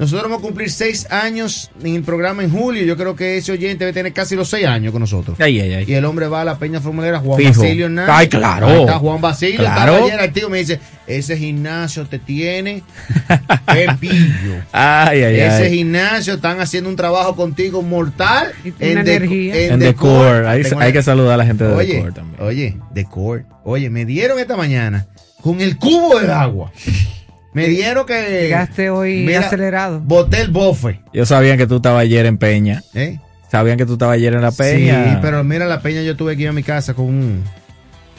[0.00, 2.82] nosotros vamos a cumplir seis años en el programa en julio.
[2.86, 5.38] Yo creo que ese oyente debe tener casi los seis años con nosotros.
[5.38, 5.84] Ay, ay, ay.
[5.86, 8.14] Y el hombre va a la Peña Formulera, Juan Basilio Hernández.
[8.16, 8.80] Ay, claro.
[8.80, 9.58] está Juan Basilio.
[9.58, 10.06] Claro.
[10.06, 12.82] ayer el tío me dice, ese gimnasio te tiene
[14.00, 14.62] pillo.
[14.72, 18.52] Ay, ay, ese gimnasio están haciendo un trabajo contigo mortal.
[18.78, 19.66] En, energía.
[19.66, 20.46] en, Decor.
[20.46, 22.42] Hay, que saludar a la gente de oye, Decor también.
[22.42, 23.44] Oye, Decor.
[23.64, 25.08] Oye, me dieron esta mañana
[25.42, 26.72] con el cubo del agua.
[27.52, 28.42] Me dieron que.
[28.42, 30.00] Llegaste hoy acelerado.
[30.00, 31.00] Boté el bofe.
[31.12, 32.82] Yo sabía que tú estabas ayer en Peña.
[32.94, 33.18] ¿Eh?
[33.50, 35.04] Sabían que tú estabas ayer en la Peña.
[35.04, 37.44] Sí, pero mira, la Peña yo tuve que ir a mi casa con un,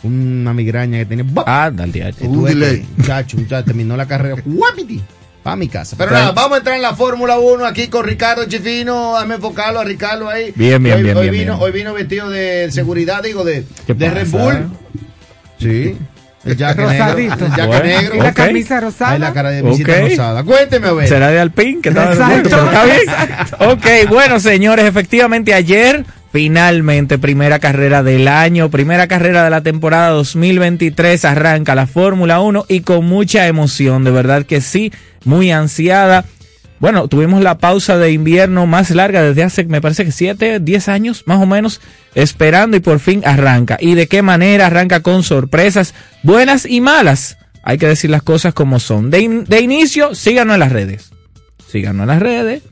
[0.04, 1.26] una migraña que tenía.
[1.46, 2.13] Ah, dale.
[2.22, 2.86] Un delay.
[2.98, 4.41] Muchacho, muchacho, terminó la carrera.
[4.46, 5.02] ¡Guapiti!
[5.41, 5.96] Para mi casa.
[5.98, 9.13] Pero nada, vamos a entrar en la Fórmula 1 aquí con Ricardo Chifino.
[9.13, 10.54] Dame enfocarlo a Ricardo ahí.
[10.56, 14.28] Bien, bien, bien, hoy bien, vino, Hoy vino vestido de seguridad, digo, de, de Red
[14.28, 14.70] Bull.
[15.58, 15.98] Sí.
[16.45, 17.36] El jaque Rosadito.
[17.36, 17.45] negro.
[17.45, 18.15] El jaque negro.
[18.15, 19.12] Y la camisa rosada.
[19.12, 20.43] Ahí la cara de visita rosada.
[20.43, 21.08] Cuénteme, a ver.
[21.08, 21.82] ¿Será de Alpín?
[21.82, 23.71] Que estaba está bien.
[23.71, 30.12] Ok, bueno, señores, efectivamente ayer Finalmente, primera carrera del año, primera carrera de la temporada
[30.12, 34.93] 2023, arranca la Fórmula 1 y con mucha emoción, de verdad que sí,
[35.25, 36.23] muy ansiada.
[36.82, 40.89] Bueno, tuvimos la pausa de invierno más larga desde hace, me parece que 7, 10
[40.89, 41.80] años más o menos,
[42.15, 43.78] esperando y por fin arranca.
[43.80, 47.38] ¿Y de qué manera arranca con sorpresas buenas y malas?
[47.62, 49.12] Hay que decir las cosas como son.
[49.12, 51.12] De, de inicio, síganos en las redes.
[51.70, 52.63] Síganos en las redes,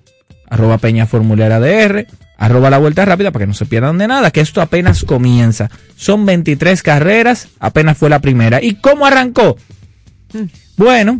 [0.49, 4.31] arroba Peña Formulera DR, arroba la vuelta rápida para que no se pierdan de nada,
[4.31, 5.69] que esto apenas comienza.
[5.95, 8.59] Son 23 carreras, apenas fue la primera.
[8.59, 9.55] ¿Y cómo arrancó?
[10.79, 11.19] Bueno,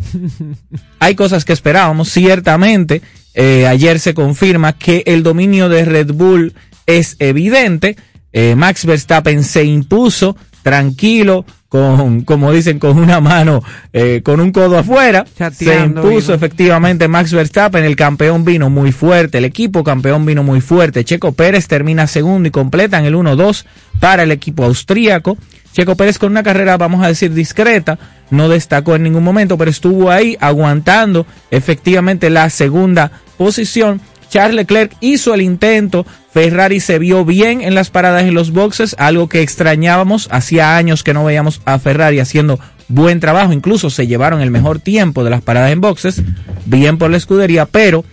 [1.00, 3.02] hay cosas que esperábamos, ciertamente.
[3.34, 6.54] Eh, ayer se confirma que el dominio de Red Bull
[6.86, 7.98] es evidente.
[8.32, 14.54] Eh, Max Verstappen se impuso tranquilo, con, como dicen, con una mano, eh, con un
[14.54, 15.26] codo afuera.
[15.52, 20.62] se impuso efectivamente Max Verstappen, el campeón vino muy fuerte, el equipo campeón vino muy
[20.62, 21.04] fuerte.
[21.04, 23.66] Checo Pérez termina segundo y completa en el 1-2
[24.00, 25.38] para el equipo austríaco.
[25.74, 28.00] Checo Pérez con una carrera, vamos a decir, discreta,
[28.32, 34.02] no destacó en ningún momento, pero estuvo ahí aguantando efectivamente la segunda posición.
[34.30, 38.96] Charles Leclerc hizo el intento, Ferrari se vio bien en las paradas en los boxes,
[39.00, 44.06] algo que extrañábamos, hacía años que no veíamos a Ferrari haciendo buen trabajo, incluso se
[44.06, 46.22] llevaron el mejor tiempo de las paradas en boxes,
[46.66, 48.06] bien por la escudería, pero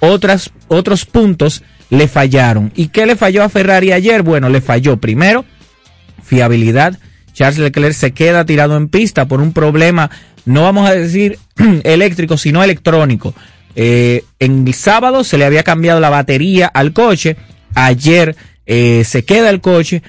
[0.00, 2.72] otras, otros puntos le fallaron.
[2.74, 4.22] ¿Y qué le falló a Ferrari ayer?
[4.22, 5.44] Bueno, le falló primero
[6.28, 6.98] fiabilidad.
[7.32, 10.10] Charles Leclerc se queda tirado en pista por un problema,
[10.44, 11.38] no vamos a decir
[11.84, 13.34] eléctrico, sino electrónico.
[13.76, 17.36] Eh, en el sábado se le había cambiado la batería al coche.
[17.74, 18.34] Ayer
[18.66, 20.02] eh, se queda el coche.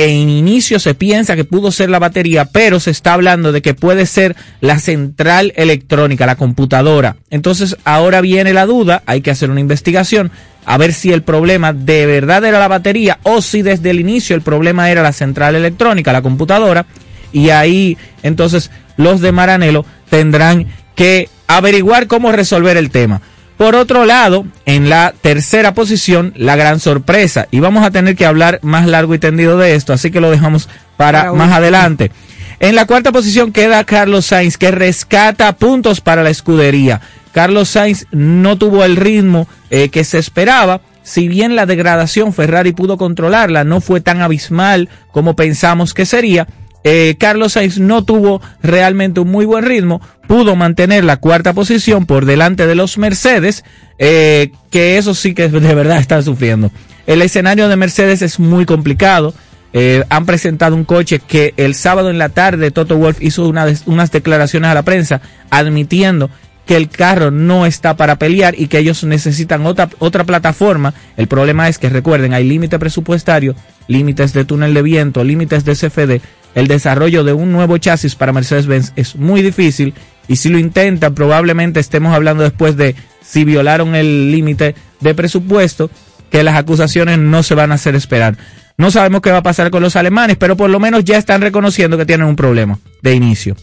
[0.00, 3.74] En inicio se piensa que pudo ser la batería, pero se está hablando de que
[3.74, 7.16] puede ser la central electrónica, la computadora.
[7.28, 10.30] Entonces ahora viene la duda, hay que hacer una investigación
[10.64, 14.34] a ver si el problema de verdad era la batería o si desde el inicio
[14.36, 16.86] el problema era la central electrónica, la computadora.
[17.32, 23.20] Y ahí entonces los de Maranelo tendrán que averiguar cómo resolver el tema.
[23.60, 27.46] Por otro lado, en la tercera posición, la gran sorpresa.
[27.50, 30.30] Y vamos a tener que hablar más largo y tendido de esto, así que lo
[30.30, 32.10] dejamos para, más adelante.
[32.58, 37.02] En la cuarta posición queda Carlos Sainz, que rescata puntos para la escudería.
[37.32, 40.80] Carlos Sainz no tuvo el ritmo eh, que se esperaba.
[41.02, 46.46] Si bien la degradación Ferrari pudo controlarla, no fue tan abismal como pensamos que sería.
[46.82, 50.00] Eh, Carlos Sainz no tuvo realmente un muy buen ritmo,
[50.30, 53.64] pudo mantener la cuarta posición por delante de los Mercedes,
[53.98, 56.70] eh, que eso sí que de verdad están sufriendo.
[57.08, 59.34] El escenario de Mercedes es muy complicado.
[59.72, 64.12] Eh, han presentado un coche que el sábado en la tarde Toto Wolf hizo unas
[64.12, 65.20] declaraciones a la prensa
[65.50, 66.30] admitiendo
[66.64, 70.94] que el carro no está para pelear y que ellos necesitan otra, otra plataforma.
[71.16, 73.56] El problema es que recuerden, hay límite presupuestario,
[73.88, 76.20] límites de túnel de viento, límites de CFD
[76.54, 79.94] el desarrollo de un nuevo chasis para Mercedes-Benz es muy difícil
[80.30, 85.90] y si lo intentan probablemente estemos hablando después de si violaron el límite de presupuesto
[86.30, 88.36] que las acusaciones no se van a hacer esperar.
[88.76, 91.40] No sabemos qué va a pasar con los alemanes, pero por lo menos ya están
[91.40, 93.56] reconociendo que tienen un problema de inicio.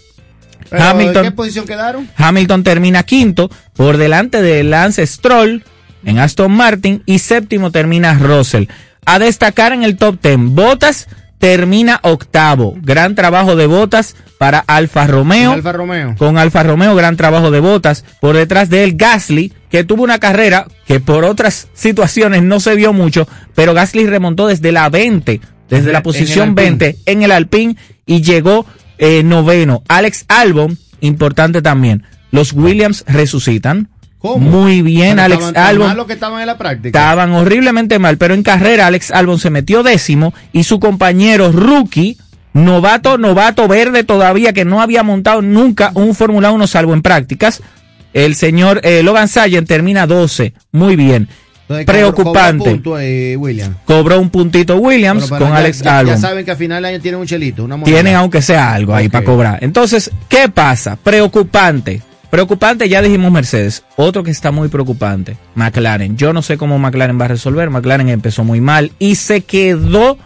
[0.69, 2.09] Hamilton, ¿En qué posición quedaron?
[2.17, 5.63] Hamilton termina quinto por delante de Lance Stroll
[6.03, 8.65] en Aston Martin y séptimo termina Russell.
[9.05, 11.07] A destacar en el top ten, Bottas
[11.39, 12.75] termina octavo.
[12.81, 15.51] Gran trabajo de botas para Alfa Romeo.
[15.51, 16.15] Alfa Romeo.
[16.17, 18.05] Con Alfa Romeo, gran trabajo de botas.
[18.19, 22.75] Por detrás de él, Gasly, que tuvo una carrera que por otras situaciones no se
[22.75, 27.75] vio mucho, pero Gasly remontó desde la 20, desde la posición 20 en el Alpine
[28.05, 28.65] y llegó
[28.97, 29.83] eh, noveno.
[29.87, 32.03] Alex Albon, importante también.
[32.31, 33.89] Los Williams resucitan.
[34.21, 36.05] Muy bien, Alex Albon.
[36.07, 36.87] que estaban en la práctica.
[36.87, 42.17] Estaban horriblemente mal, pero en carrera Alex Albon se metió décimo y su compañero rookie,
[42.53, 47.61] novato, novato verde todavía, que no había montado nunca un Fórmula 1 salvo en prácticas,
[48.13, 50.53] el señor eh, Logan Sayen termina 12.
[50.71, 51.27] Muy bien.
[51.85, 52.81] Preocupante.
[52.81, 56.15] Cobró, un eh, cobró un puntito Williams con Alex Albon.
[56.15, 57.65] Ya saben que a final de año tienen un chelito.
[57.65, 59.59] Una tienen aunque sea algo ahí para cobrar.
[59.61, 60.95] Entonces, ¿qué pasa?
[60.95, 62.01] Preocupante.
[62.29, 63.83] Preocupante, ya dijimos Mercedes.
[63.95, 66.17] Otro que está muy preocupante, McLaren.
[66.17, 67.69] Yo no sé cómo McLaren va a resolver.
[67.69, 70.17] McLaren empezó muy mal y se quedó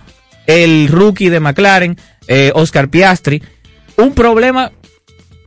[0.48, 1.98] el rookie de McLaren,
[2.28, 3.44] eh, Oscar Piastri.
[3.98, 4.72] Un problema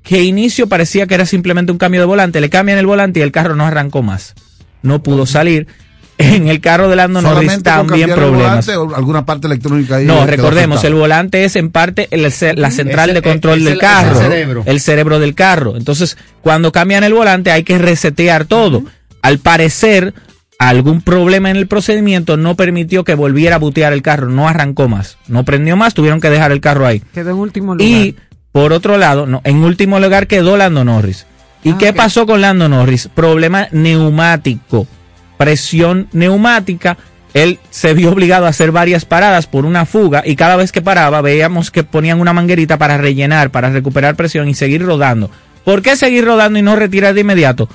[0.03, 2.41] que inicio parecía que era simplemente un cambio de volante.
[2.41, 4.35] Le cambian el volante y el carro no arrancó más.
[4.83, 5.67] No pudo salir
[6.19, 8.69] en el carro de Lando Norris también problemas.
[8.69, 13.65] alguna parte electrónica ahí No, recordemos, el volante es en parte la central de control
[13.65, 14.21] del carro,
[14.65, 15.19] el cerebro.
[15.19, 15.77] del carro.
[15.77, 18.85] Entonces, cuando cambian el volante hay que resetear todo.
[19.23, 20.13] Al parecer,
[20.59, 24.89] algún problema en el procedimiento no permitió que volviera a butear el carro, no arrancó
[24.89, 27.03] más, no prendió más, tuvieron que dejar el carro ahí.
[27.15, 27.89] Quedó en último lugar.
[27.89, 28.17] Y
[28.53, 31.27] por otro lado, no, en último lugar quedó Lando Norris.
[31.65, 33.09] ¿Y ah, qué pasó con Lando Norris?
[33.09, 34.87] Problema neumático
[35.37, 36.97] presión neumática,
[37.35, 40.83] él se vio obligado a hacer varias paradas por una fuga y cada vez que
[40.83, 45.31] paraba veíamos que ponían una manguerita para rellenar, para recuperar presión y seguir rodando.
[45.65, 47.69] ¿Por qué seguir rodando y no retirar de inmediato?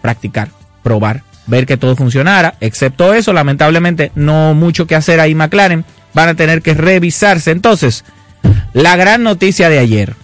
[0.00, 0.48] Practicar,
[0.82, 2.54] probar, ver que todo funcionara.
[2.60, 5.84] Excepto eso, lamentablemente no mucho que hacer ahí McLaren.
[6.14, 7.50] Van a tener que revisarse.
[7.50, 8.04] Entonces,
[8.72, 10.14] la gran noticia de ayer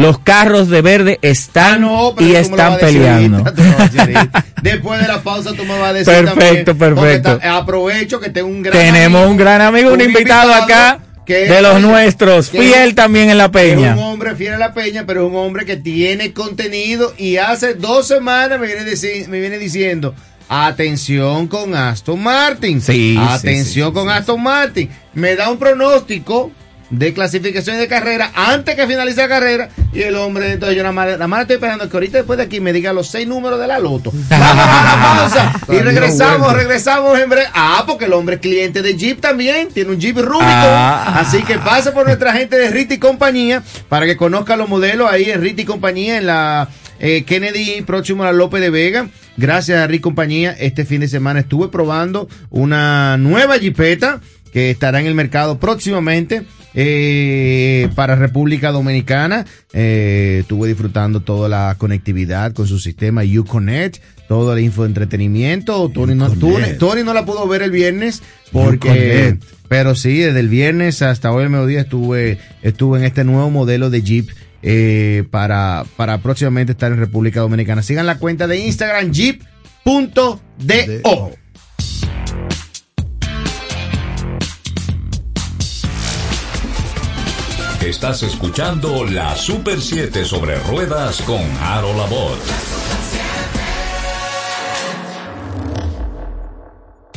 [0.00, 3.44] los carros de verde están ah, y están peleando.
[4.62, 7.38] Después de la pausa tú me vas a decir Perfecto, perfecto.
[7.42, 12.50] aprovecho que tengo un gran Tenemos un gran amigo, un, invitado, acá de los nuestros,
[12.50, 13.92] fiel también en la peña.
[13.92, 17.36] Es un hombre fiel a la peña, pero es un hombre que tiene contenido y
[17.36, 18.84] hace dos semanas me viene,
[19.28, 20.14] me viene diciendo,
[20.48, 22.80] atención con Aston Martin.
[22.80, 24.90] Sí, atención con Aston Martin.
[25.14, 26.50] Me da un pronóstico
[26.90, 29.68] de clasificación de carrera antes que finalice la carrera.
[29.92, 32.44] Y el hombre entonces yo nada más, nada más estoy esperando que ahorita después de
[32.44, 34.12] aquí me diga los seis números de la loto.
[35.68, 39.90] Y regresamos regresamos en breve ah porque el hombre es cliente de Jeep también tiene
[39.90, 41.20] un Jeep Rubicon ah.
[41.20, 45.10] así que pase por nuestra gente de Rita y compañía para que conozca los modelos
[45.10, 46.68] ahí en Rita y compañía en la
[46.98, 49.08] eh, Kennedy próximo a la López de Vega.
[49.36, 54.20] Gracias a Rita y compañía este fin de semana estuve probando una nueva Jeepeta
[54.52, 56.44] que estará en el mercado próximamente.
[56.74, 59.46] Eh, para República Dominicana.
[59.72, 63.98] Eh, estuve disfrutando toda la conectividad con su sistema Uconnect,
[64.28, 65.88] toda la info de entretenimiento.
[65.92, 68.22] Tony no, Tony no la pudo ver el viernes
[68.52, 69.38] porque,
[69.68, 73.90] pero sí, desde el viernes hasta hoy el mediodía estuve, estuve en este nuevo modelo
[73.90, 74.28] de Jeep.
[74.62, 77.82] Eh, para, para próximamente estar en República Dominicana.
[77.82, 80.38] Sigan la cuenta de Instagram jeep.do.
[87.90, 92.79] Estás escuchando la Super 7 sobre ruedas con Harold Labor.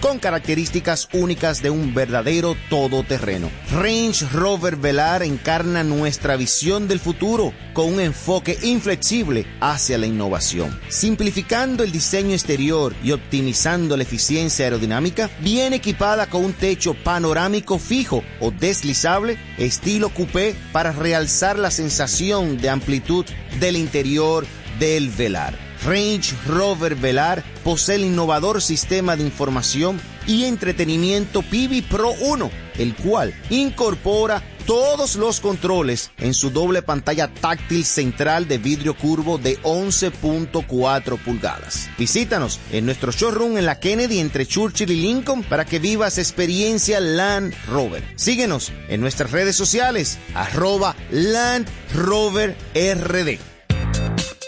[0.00, 3.50] con características únicas de un verdadero todoterreno.
[3.72, 10.78] Range Rover Velar encarna nuestra visión del futuro con un enfoque inflexible hacia la innovación.
[10.88, 17.78] Simplificando el diseño exterior y optimizando la eficiencia aerodinámica, viene equipada con un techo panorámico
[17.78, 23.24] fijo o deslizable estilo coupé para realzar la sensación de amplitud
[23.60, 24.46] del interior
[24.78, 25.67] del velar.
[25.84, 32.94] Range Rover Velar posee el innovador sistema de información y entretenimiento Pivi Pro 1, el
[32.94, 39.58] cual incorpora todos los controles en su doble pantalla táctil central de vidrio curvo de
[39.62, 41.88] 11.4 pulgadas.
[41.96, 47.00] Visítanos en nuestro showroom en la Kennedy entre Churchill y Lincoln para que vivas experiencia
[47.00, 48.04] Land Rover.
[48.16, 53.57] Síguenos en nuestras redes sociales, arroba Land Rover RD.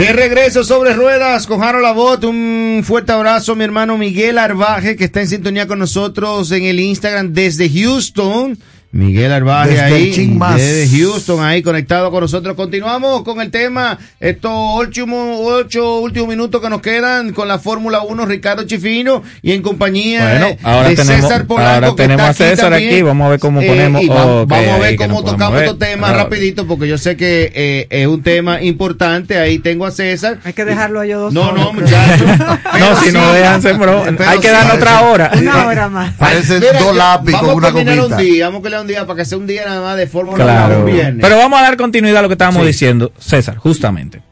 [0.00, 4.96] De regreso sobre ruedas con Harold Labot, un fuerte abrazo a mi hermano Miguel Arbaje
[4.96, 8.58] que está en sintonía con nosotros en el Instagram desde Houston.
[8.92, 12.56] Miguel Arbaje ahí, de Houston, ahí conectado con nosotros.
[12.56, 18.00] Continuamos con el tema, estos últimos ocho últimos minutos que nos quedan con la Fórmula
[18.00, 21.70] 1, Ricardo Chifino y en compañía ahora de tenemos, César Polanco.
[21.70, 24.04] Ahora tenemos a César aquí, vamos a ver cómo eh, ponemos.
[24.08, 28.24] vamos, a ver cómo tocamos estos temas rapidito, porque yo sé que eh, es un
[28.24, 29.38] tema importante.
[29.38, 30.38] Ahí tengo a César.
[30.42, 31.32] Hay que dejarlo a ellos dos.
[31.32, 32.26] No, no, muchachos.
[32.78, 35.30] no, si no dejan, bro, hay que dar otra hora.
[35.38, 36.14] Una hora más.
[36.14, 38.06] Parece dos lápiz con una copita.
[38.06, 40.42] un día, vamos a un día para que sea un día nada más de Fórmula
[40.42, 40.86] claro.
[40.86, 44.22] Pero vamos a dar continuidad a lo que estábamos diciendo, César, justamente.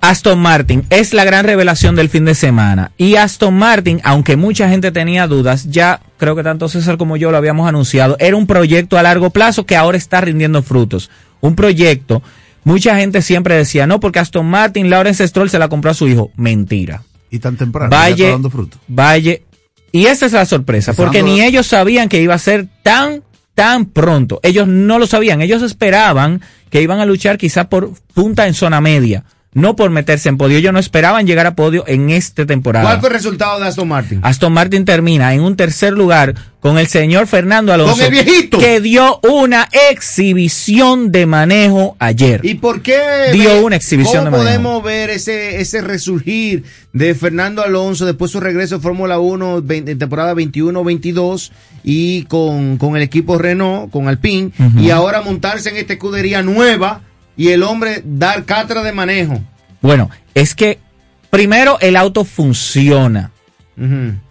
[0.00, 2.92] Aston Martin es la gran revelación del fin de semana.
[2.96, 7.30] Y Aston Martin, aunque mucha gente tenía dudas, ya creo que tanto César como yo
[7.30, 11.10] lo habíamos anunciado, era un proyecto a largo plazo que ahora está rindiendo frutos.
[11.40, 12.22] Un proyecto,
[12.62, 16.06] mucha gente siempre decía, no, porque Aston Martin, Lawrence Stroll se la compró a su
[16.06, 16.30] hijo.
[16.36, 17.02] Mentira.
[17.30, 18.78] Y tan temprano, Valle, dando fruto.
[18.86, 19.42] Valle,
[19.92, 23.22] y esa es la sorpresa, porque ni ellos sabían que iba a ser tan
[23.56, 24.38] tan pronto.
[24.42, 28.82] Ellos no lo sabían, ellos esperaban que iban a luchar quizá por punta en zona
[28.82, 29.24] media.
[29.56, 30.58] No por meterse en podio.
[30.58, 32.84] Ellos no esperaban llegar a podio en esta temporada.
[32.84, 34.20] ¿Cuál fue el resultado de Aston Martin?
[34.22, 37.94] Aston Martin termina en un tercer lugar con el señor Fernando Alonso.
[37.94, 38.58] Con el viejito.
[38.58, 42.42] Que dio una exhibición de manejo ayer.
[42.44, 43.00] ¿Y por qué?
[43.32, 44.44] Dio una exhibición de manejo.
[44.44, 49.98] podemos ver ese, ese resurgir de Fernando Alonso después su regreso a Fórmula 1 en
[49.98, 51.50] temporada 21-22
[51.82, 57.00] y con, con, el equipo Renault, con Alpine, y ahora montarse en esta escudería nueva
[57.36, 59.40] y el hombre dar cátedra de manejo.
[59.82, 60.78] Bueno, es que
[61.30, 63.30] primero el auto funciona.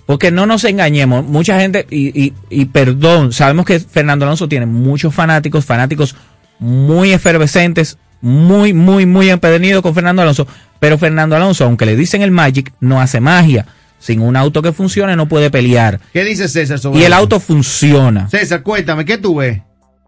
[0.08, 5.14] Porque no nos engañemos, mucha gente, y, y, perdón, sabemos que Fernando Alonso tiene muchos
[5.14, 6.16] fanáticos, fanáticos
[6.58, 10.48] muy efervescentes, muy, muy, muy empedernidos con Fernando Alonso,
[10.80, 13.66] pero Fernando Alonso, aunque le dicen el Magic, no hace magia.
[14.00, 16.00] Sin un auto que funcione no puede pelear.
[16.14, 18.30] ¿Qué dice César sobre Y el auto funciona.
[18.30, 19.62] César, cuéntame, ¿qué tú ves?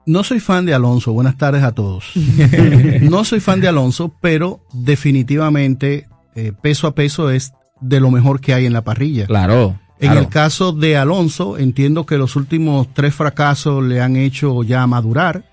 [0.07, 2.13] No soy fan de Alonso, buenas tardes a todos.
[3.01, 7.51] no soy fan de Alonso, pero definitivamente eh, peso a peso es
[7.81, 9.25] de lo mejor que hay en la parrilla.
[9.27, 9.77] Claro.
[9.99, 14.87] En el caso de Alonso, entiendo que los últimos tres fracasos le han hecho ya
[14.87, 15.43] madurar.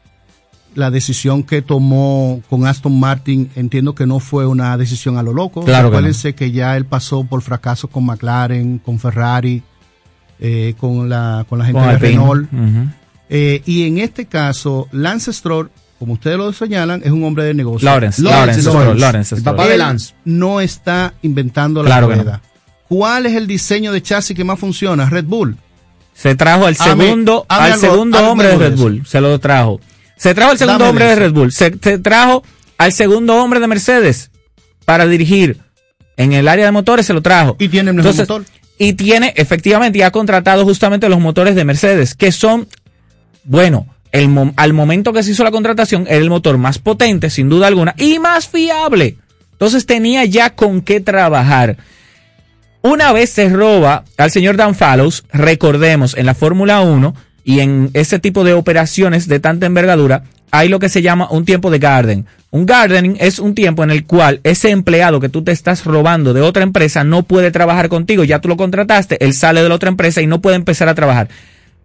[0.76, 5.32] La decisión que tomó con Aston Martin, entiendo que no fue una decisión a lo
[5.32, 5.64] loco.
[5.64, 9.64] Claro Recuérdense que, ya él pasó por fracasos con McLaren, con Ferrari,
[10.38, 12.48] eh, con la con la gente de Renault.
[13.28, 17.54] Eh, y en este caso, Lance Stroll, como ustedes lo señalan, es un hombre de
[17.54, 17.86] negocio.
[17.86, 20.14] Lawrence, Lawrence, Lawrence, el papá de Lance.
[20.24, 22.42] No está inventando la rueda.
[22.88, 25.08] ¿Cuál es el diseño de chasis que más funciona?
[25.08, 25.56] Red Bull.
[26.14, 29.06] Se trajo al segundo, al segundo hombre de Red Bull.
[29.06, 29.80] Se lo trajo.
[30.16, 31.52] Se trajo al segundo hombre de Red Bull.
[31.52, 32.44] Se, trajo
[32.78, 34.30] al segundo hombre de Mercedes
[34.84, 35.58] para dirigir
[36.16, 37.06] en el área de motores.
[37.06, 37.56] Se lo trajo.
[37.58, 38.44] Y tiene el mejor motor.
[38.78, 42.68] Y tiene, efectivamente, y ha contratado justamente los motores de Mercedes, que son
[43.44, 43.86] bueno,
[44.56, 47.94] al momento que se hizo la contratación era el motor más potente, sin duda alguna,
[47.98, 49.16] y más fiable.
[49.52, 51.76] Entonces tenía ya con qué trabajar.
[52.82, 57.14] Una vez se roba al señor Dan Fallows, recordemos, en la Fórmula 1
[57.44, 61.44] y en ese tipo de operaciones de tanta envergadura, hay lo que se llama un
[61.44, 62.26] tiempo de garden.
[62.50, 66.32] Un gardening es un tiempo en el cual ese empleado que tú te estás robando
[66.32, 69.74] de otra empresa no puede trabajar contigo, ya tú lo contrataste, él sale de la
[69.74, 71.28] otra empresa y no puede empezar a trabajar.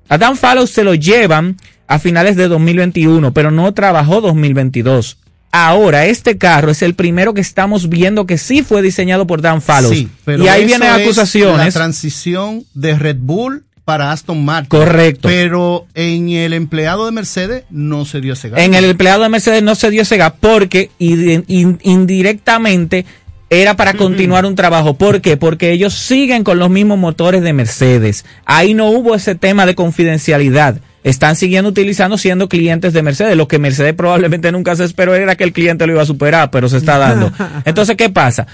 [0.09, 1.57] A Dan Fallows se lo llevan
[1.87, 5.17] a finales de 2021, pero no trabajó 2022.
[5.51, 9.61] Ahora, este carro es el primero que estamos viendo que sí fue diseñado por Dan
[9.61, 9.95] Fallows.
[9.95, 11.57] Sí, pero y ahí vienen acusaciones.
[11.57, 14.69] la transición de Red Bull para Aston Martin.
[14.69, 15.27] Correcto.
[15.27, 18.59] Pero en el empleado de Mercedes no se dio ese gap.
[18.59, 23.05] En el empleado de Mercedes no se dio ese gap porque indirectamente
[23.49, 24.93] era para continuar un trabajo.
[24.93, 25.37] ¿Por qué?
[25.37, 28.25] Porque ellos siguen con los mismos motores de Mercedes.
[28.45, 30.79] Ahí no hubo ese tema de confidencialidad.
[31.03, 33.37] Están siguiendo utilizando siendo clientes de Mercedes.
[33.37, 36.51] Lo que Mercedes probablemente nunca se esperó era que el cliente lo iba a superar,
[36.51, 37.31] pero se está dando.
[37.65, 38.45] Entonces, ¿qué pasa?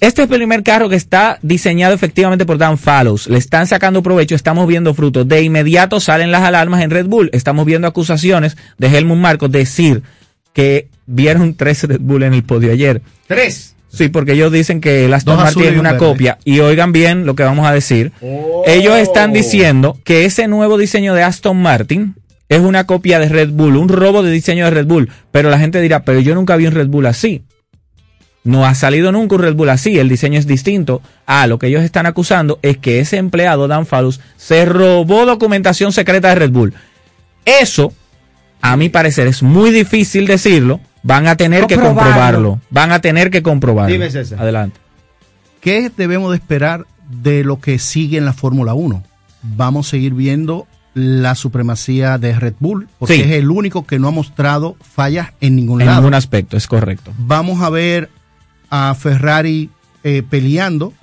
[0.00, 3.28] Este es el primer carro que está diseñado efectivamente por Dan Fallows.
[3.28, 5.26] Le están sacando provecho, estamos viendo frutos.
[5.28, 7.30] De inmediato salen las alarmas en Red Bull.
[7.32, 10.02] Estamos viendo acusaciones de Helmut Marcos decir
[10.52, 13.02] que vieron tres Red Bull en el podio ayer.
[13.26, 13.73] ¿Tres?
[13.94, 16.38] Sí, porque ellos dicen que el Aston Martin es una copia.
[16.44, 18.12] Y oigan bien lo que vamos a decir.
[18.20, 18.64] Oh.
[18.66, 22.16] Ellos están diciendo que ese nuevo diseño de Aston Martin
[22.48, 25.10] es una copia de Red Bull, un robo de diseño de Red Bull.
[25.30, 27.44] Pero la gente dirá, pero yo nunca vi un Red Bull así.
[28.42, 31.00] No ha salido nunca un Red Bull así, el diseño es distinto.
[31.24, 35.92] Ah, lo que ellos están acusando es que ese empleado, Dan Falus, se robó documentación
[35.92, 36.74] secreta de Red Bull.
[37.46, 37.94] Eso,
[38.60, 42.60] a mi parecer, es muy difícil decirlo, Van a tener que comprobarlo.
[42.70, 43.92] Van a tener que comprobarlo.
[43.92, 44.40] Dime, César.
[44.40, 44.80] Adelante.
[45.60, 46.86] ¿Qué debemos de esperar
[47.22, 49.02] de lo que sigue en la Fórmula 1?
[49.42, 54.08] Vamos a seguir viendo la supremacía de Red Bull, porque es el único que no
[54.08, 55.90] ha mostrado fallas en ningún lado.
[55.90, 57.12] En ningún aspecto, es correcto.
[57.18, 58.08] Vamos a ver
[58.70, 59.70] a Ferrari
[60.04, 60.94] eh, peleando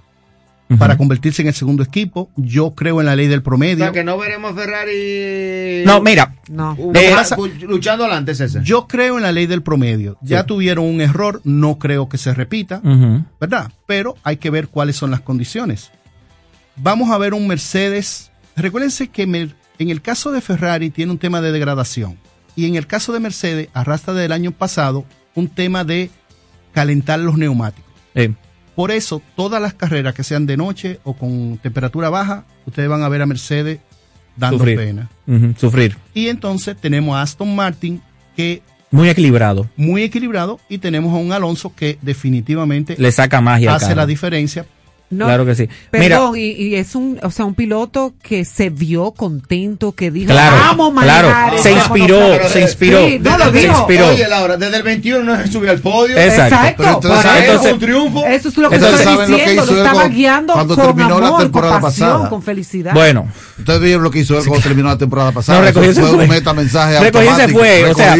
[0.77, 2.29] para convertirse en el segundo equipo.
[2.35, 3.85] Yo creo en la ley del promedio.
[3.85, 5.83] O sea, que no veremos Ferrari.
[5.85, 6.35] No, mira.
[6.49, 6.77] No.
[7.61, 8.63] luchando adelante, César.
[8.63, 10.17] Yo creo en la ley del promedio.
[10.21, 12.81] Ya tuvieron un error, no creo que se repita,
[13.39, 13.71] ¿verdad?
[13.85, 15.91] Pero hay que ver cuáles son las condiciones.
[16.75, 18.31] Vamos a ver un Mercedes.
[18.55, 22.17] Recuérdense que en el caso de Ferrari tiene un tema de degradación.
[22.55, 25.05] Y en el caso de Mercedes, arrastra del año pasado
[25.35, 26.09] un tema de
[26.73, 27.89] calentar los neumáticos.
[28.81, 33.03] Por eso, todas las carreras que sean de noche o con temperatura baja, ustedes van
[33.03, 33.77] a ver a Mercedes
[34.35, 35.07] dando pena.
[35.55, 35.99] Sufrir.
[36.15, 38.01] Y entonces tenemos a Aston Martin
[38.35, 38.63] que...
[38.89, 39.69] Muy equilibrado.
[39.77, 43.75] Muy equilibrado y tenemos a un Alonso que definitivamente le saca magia.
[43.75, 44.65] Hace la diferencia
[45.17, 45.69] claro que sí.
[45.89, 50.57] Perdón, y, es un, o sea, un piloto que se vio contento, que dijo, claro,
[50.57, 54.07] vamos claro, se inspiró, se inspiró, no, lo se inspiró.
[54.09, 56.17] Oye, Laura, desde el 21 no se subió al podio.
[56.17, 56.83] Exacto.
[56.83, 57.09] Exacto.
[57.23, 58.25] Pero es un triunfo.
[58.25, 61.31] Eso es lo que entonces, estoy diciendo, lo, lo estaba guiando cuando con terminó amor,
[61.31, 62.29] la temporada con pasión, pasada.
[62.29, 62.93] con felicidad.
[62.93, 63.27] Bueno.
[63.61, 65.59] Ustedes vieron lo que hizo él cuando terminó la temporada pasada.
[65.59, 68.17] No, recogió fue un meta mensaje Recogió se fue, o sea,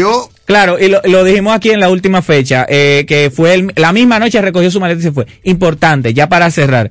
[0.52, 4.18] Claro, y lo, dijimos aquí en la última fecha, eh, que fue el, la misma
[4.18, 5.26] noche recogió su maleta y se fue.
[5.44, 6.90] Importante, ya para cerrar.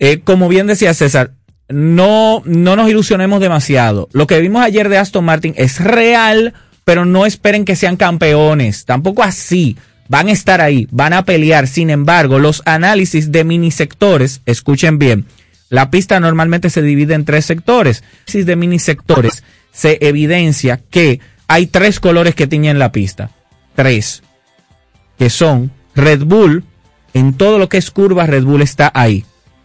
[0.00, 1.30] Eh, como bien decía César,
[1.68, 4.08] no, no nos ilusionemos demasiado.
[4.10, 6.52] Lo que vimos ayer de Aston Martin es real,
[6.84, 8.86] pero no esperen que sean campeones.
[8.86, 9.76] Tampoco así.
[10.08, 11.68] Van a estar ahí, van a pelear.
[11.68, 15.26] Sin embargo, los análisis de mini sectores, escuchen bien,
[15.68, 18.02] la pista normalmente se divide en tres sectores.
[18.02, 21.20] Análisis de mini sectores se evidencia que
[21.50, 23.30] hay tres colores que tiñen la pista.
[23.74, 24.22] Tres.
[25.18, 26.62] Que son Red Bull.
[27.12, 29.24] En todo lo que es curva, Red Bull está ahí.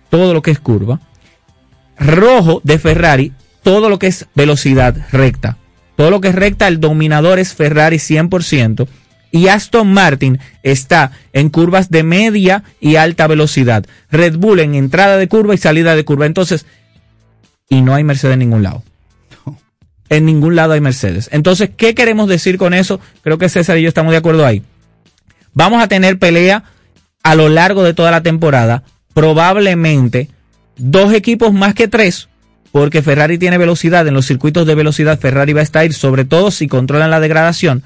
[0.09, 0.99] Todo lo que es curva.
[1.99, 3.33] Rojo de Ferrari.
[3.61, 5.57] Todo lo que es velocidad recta.
[5.95, 8.87] Todo lo que es recta, el dominador es Ferrari 100%.
[9.29, 13.85] Y Aston Martin está en curvas de media y alta velocidad.
[14.09, 16.25] Red Bull en entrada de curva y salida de curva.
[16.25, 16.65] Entonces,
[17.69, 18.83] y no hay Mercedes en ningún lado
[20.09, 21.29] en ningún lado hay Mercedes.
[21.31, 22.99] Entonces, ¿qué queremos decir con eso?
[23.21, 24.61] Creo que César y yo estamos de acuerdo ahí.
[25.53, 26.63] Vamos a tener pelea
[27.23, 28.83] a lo largo de toda la temporada,
[29.13, 30.29] probablemente
[30.77, 32.29] dos equipos más que tres,
[32.71, 36.51] porque Ferrari tiene velocidad, en los circuitos de velocidad Ferrari va a estar, sobre todo
[36.51, 37.83] si controlan la degradación,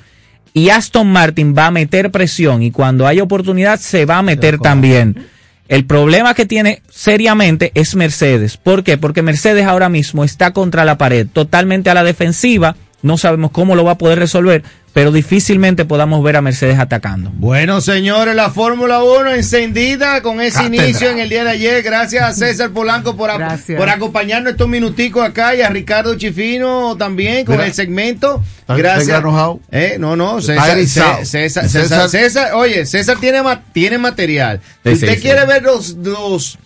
[0.54, 4.58] y Aston Martin va a meter presión y cuando hay oportunidad se va a meter
[4.58, 5.28] también.
[5.70, 8.58] El problema que tiene seriamente es Mercedes.
[8.58, 8.98] ¿Por qué?
[8.98, 12.76] Porque Mercedes ahora mismo está contra la pared, totalmente a la defensiva.
[13.02, 17.32] No sabemos cómo lo va a poder resolver, pero difícilmente podamos ver a Mercedes atacando.
[17.36, 21.82] Bueno, señores, la Fórmula 1 encendida con ese inicio en el día de ayer.
[21.82, 23.32] Gracias a César Polanco por,
[23.78, 28.44] por acompañarnos estos minuticos acá y a Ricardo Chifino también con el segmento.
[28.68, 29.24] Gracias.
[29.72, 33.42] Eh, no, no, César, César, César, oye, César tiene,
[33.72, 34.60] tiene material.
[34.84, 36.58] usted quiere ver los, los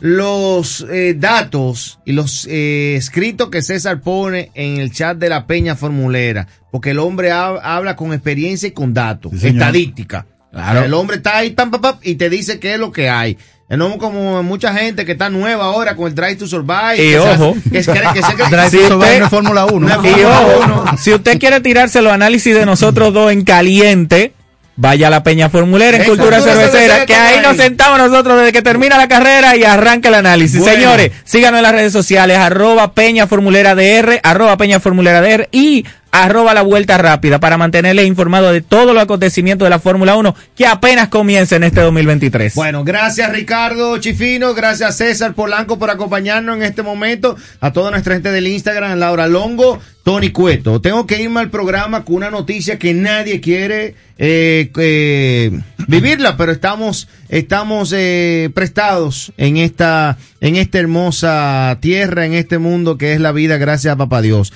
[0.00, 5.46] los eh, datos y los eh, escritos que César pone en el chat de la
[5.46, 10.26] Peña Formulera, porque el hombre habla con experiencia y con datos, estadística.
[10.50, 10.82] Claro.
[10.82, 13.38] El hombre está ahí papá y te dice qué es lo que hay.
[13.68, 16.96] No como mucha gente que está nueva ahora con el Drive to Survive.
[16.96, 17.54] Y ojo.
[17.70, 19.88] que, que, que, Drive to Survive Fórmula 1.
[20.04, 24.34] Y ojo, si usted quiere tirarse los análisis de nosotros dos en caliente,
[24.80, 28.62] vaya a la Peña Formulera en Cultura Cervecera, que ahí nos sentamos nosotros desde que
[28.62, 30.64] termina la carrera y arranca el análisis.
[30.64, 35.84] Señores, síganos en las redes sociales, arroba Peña Formulera DR, arroba Peña Formulera DR y
[36.12, 40.34] arroba la vuelta rápida para mantenerles informados de todos los acontecimientos de la Fórmula 1
[40.56, 42.54] que apenas comienza en este 2023.
[42.54, 48.14] Bueno, gracias Ricardo Chifino, gracias César Polanco por acompañarnos en este momento, a toda nuestra
[48.14, 50.80] gente del Instagram, Laura Longo, Tony Cueto.
[50.80, 56.52] Tengo que irme al programa con una noticia que nadie quiere eh, eh, vivirla, pero
[56.52, 63.20] estamos, estamos eh, prestados en esta, en esta hermosa tierra, en este mundo que es
[63.20, 64.52] la vida, gracias a Papá Dios.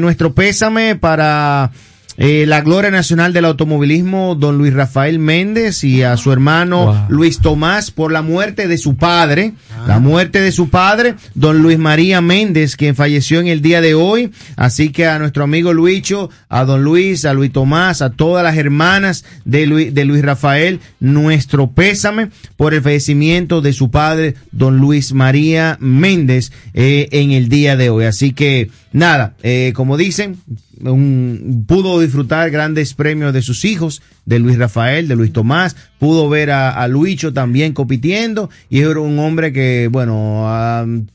[0.00, 1.70] nuestro pésame para
[2.16, 7.40] eh, la gloria nacional del automovilismo, don Luis Rafael Méndez y a su hermano Luis
[7.40, 9.84] Tomás por la muerte de su padre, ah.
[9.88, 13.94] la muerte de su padre, don Luis María Méndez, quien falleció en el día de
[13.94, 14.30] hoy.
[14.56, 18.56] Así que a nuestro amigo Luicho, a don Luis, a Luis Tomás, a todas las
[18.56, 24.78] hermanas de Luis, de Luis Rafael, nuestro pésame por el fallecimiento de su padre, don
[24.78, 28.04] Luis María Méndez, eh, en el día de hoy.
[28.04, 30.36] Así que, nada, eh, como dicen,
[30.80, 36.28] un, pudo disfrutar grandes premios de sus hijos, de Luis Rafael, de Luis Tomás, pudo
[36.28, 40.46] ver a, Luicho también compitiendo y era un hombre que, bueno,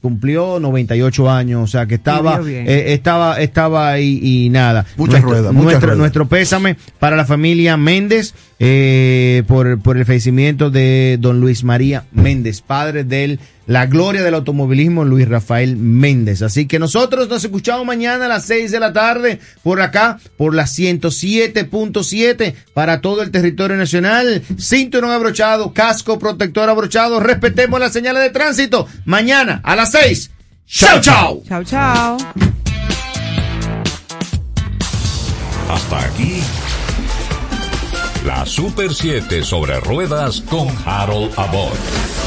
[0.02, 4.86] cumplió 98 años, o sea que estaba, eh, estaba, estaba ahí y nada.
[4.98, 11.18] Muchas ruedas, nuestro, nuestro pésame para la familia Méndez eh, por, por el fallecimiento de
[11.20, 16.42] don Luis María Méndez, padre del la gloria del automovilismo Luis Rafael Méndez.
[16.42, 20.56] Así que nosotros nos escuchamos mañana a las 6 de la tarde por acá, por
[20.56, 24.42] la 107.7 para todo el territorio nacional.
[24.58, 27.20] Cinturón abrochado, casco protector abrochado.
[27.20, 28.88] Respetemos las señales de tránsito.
[29.06, 30.32] Mañana a las 6.
[30.66, 31.44] Chao, chao.
[31.48, 32.18] Chao, chao.
[35.70, 36.42] Hasta aquí.
[38.26, 42.27] La Super 7 sobre ruedas con Harold Abbott.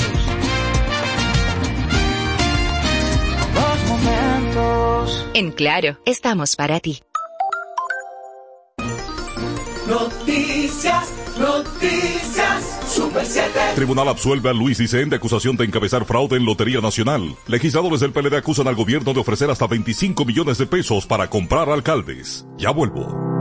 [5.33, 7.01] En Claro, estamos para ti.
[9.87, 13.49] Noticias, noticias, Super 7.
[13.75, 17.35] Tribunal absuelve a Luis Dicen de acusación de encabezar fraude en Lotería Nacional.
[17.47, 21.69] Legisladores del PLD acusan al gobierno de ofrecer hasta 25 millones de pesos para comprar
[21.69, 22.45] alcaldes.
[22.57, 23.40] Ya vuelvo.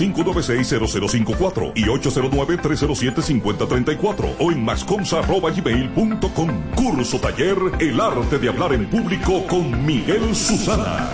[0.00, 6.50] 596-0054 y 809-307-5034 o en masconza.gmail.com.
[6.74, 11.10] Curso taller El arte de hablar en público con Miguel Susana.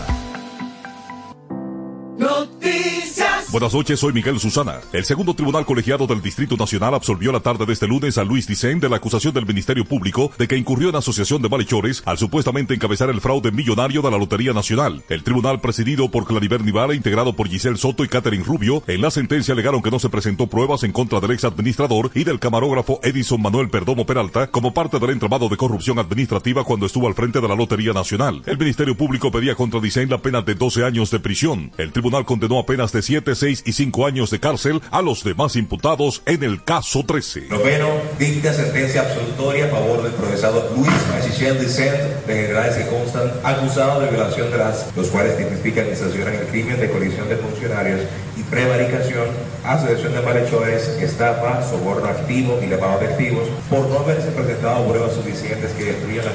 [2.16, 3.39] Noticias.
[3.52, 4.78] Buenas noches, soy Miguel Susana.
[4.92, 8.46] El segundo tribunal colegiado del Distrito Nacional absolvió la tarde de este lunes a Luis
[8.46, 12.16] Dicen de la acusación del Ministerio Público de que incurrió en asociación de malhechores al
[12.16, 15.02] supuestamente encabezar el fraude millonario de la Lotería Nacional.
[15.08, 19.10] El tribunal presidido por Clariver Nivara, integrado por Giselle Soto y Catherine Rubio, en la
[19.10, 23.00] sentencia alegaron que no se presentó pruebas en contra del ex administrador y del camarógrafo
[23.02, 27.40] Edison Manuel Perdomo Peralta como parte del entramado de corrupción administrativa cuando estuvo al frente
[27.40, 28.42] de la Lotería Nacional.
[28.46, 31.72] El Ministerio Público pedía contra Dicen la pena de 12 años de prisión.
[31.78, 35.56] El tribunal condenó a de 7, 6 y 5 años de cárcel a los demás
[35.56, 37.46] imputados en el caso 13.
[37.48, 37.88] Noveno,
[38.18, 44.00] dicta sentencia absolutoria a favor del procesado Luis Machichel Dicent, de generales que constan, acusado
[44.02, 48.00] de violación de las, los cuales tipifican y sancionan el crimen de colisión de funcionarios
[48.36, 49.28] y prevaricación,
[49.64, 55.14] asociación de malhechores, estafa, soborno activo y lavado de activos, por no haberse presentado pruebas
[55.14, 56.32] suficientes que destruyan la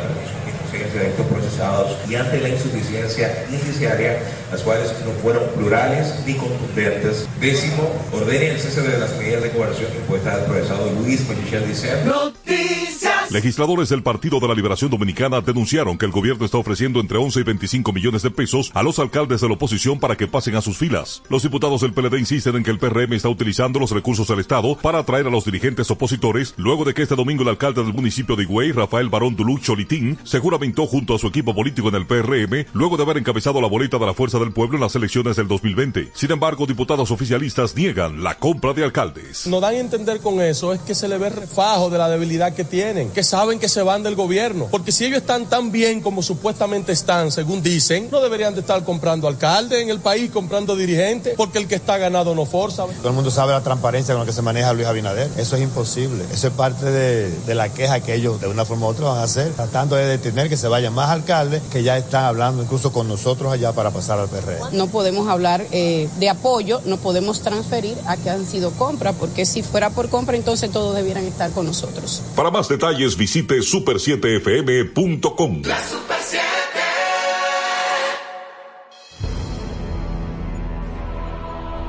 [0.65, 4.19] presunción de estos procesados y ante la insuficiencia indiciaria,
[4.51, 7.27] las cuales no fueron plurales ni contundentes.
[7.39, 12.05] Décimo, ordene el cese de las medidas de coerción impuestas al procesado Luis Michel Dicen.
[12.05, 13.31] Noticias.
[13.31, 17.39] Legisladores del Partido de la Liberación Dominicana denunciaron que el gobierno está ofreciendo entre 11
[17.39, 20.61] y 25 millones de pesos a los alcaldes de la oposición para que pasen a
[20.61, 21.21] sus filas.
[21.29, 24.77] Los diputados del PLD insisten en que el PRM está utilizando los recursos del Estado
[24.77, 28.35] para atraer a los dirigentes opositores, luego de que este domingo el alcalde del municipio
[28.35, 32.07] de Higüey, Rafael Barón Duluc Cholitín, se juramentó junto a su equipo político en el
[32.07, 35.35] PRM, luego de haber encabezado la boleta de la Fuerza del Pueblo en las elecciones
[35.35, 36.11] del 2020.
[36.13, 39.45] Sin embargo, diputados oficialistas niegan la compra de alcaldes.
[39.45, 42.53] Nos dan a entender con eso es que se le ve refajo de la debilidad
[42.53, 44.67] que tienen, que saben que se van del gobierno.
[44.71, 48.83] Porque si ellos están tan bien como supuestamente están, según dicen, no deberían de estar
[48.83, 52.85] comprando alcaldes en el país, comprando dirigentes, porque el que está ganado no forza.
[52.85, 55.29] Todo el mundo sabe la transparencia con la que se maneja Luis Abinader.
[55.37, 56.23] Eso es imposible.
[56.31, 59.19] Eso es parte de, de la queja que ellos de una forma u otra van
[59.19, 62.91] a hacer, tratando de detener que se vayan más alcaldes que ya están hablando incluso
[62.91, 64.75] con nosotros allá para pasar al PRM.
[64.75, 69.45] No podemos hablar eh, de apoyo, no podemos transferir a que han sido compras, porque
[69.45, 72.21] si fuera por compra, entonces todos debieran estar con nosotros.
[72.35, 75.61] Para más detalles visite super7fm.com.
[75.63, 76.43] La Super 7.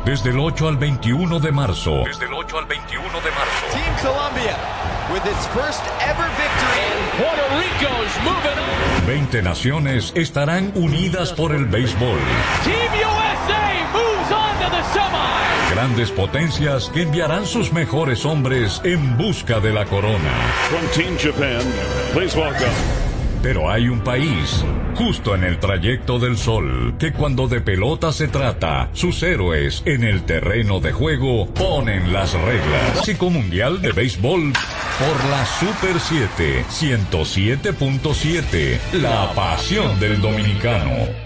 [0.04, 2.04] Desde el 8 al 21 de marzo.
[2.04, 3.66] Desde el 8 al 21 de marzo.
[3.72, 4.57] Team Colombia
[5.12, 6.80] with its first ever victory.
[6.82, 9.04] And Puerto Rico's moving on.
[9.07, 12.18] 20 naciones estarán unidas por el béisbol.
[12.64, 15.74] Team USA moves on to the semi.
[15.74, 20.32] Grandes potencias que enviarán sus mejores hombres en busca de la corona.
[20.70, 21.62] From Team Japan,
[22.12, 22.72] please welcome.
[23.42, 24.64] Pero hay un país,
[24.96, 30.02] justo en el trayecto del sol, que cuando de pelota se trata, sus héroes en
[30.02, 32.92] el terreno de juego ponen las reglas.
[32.94, 34.52] Clásico Mundial de Béisbol
[34.99, 41.26] por la Super 7, 107.7, la pasión del dominicano.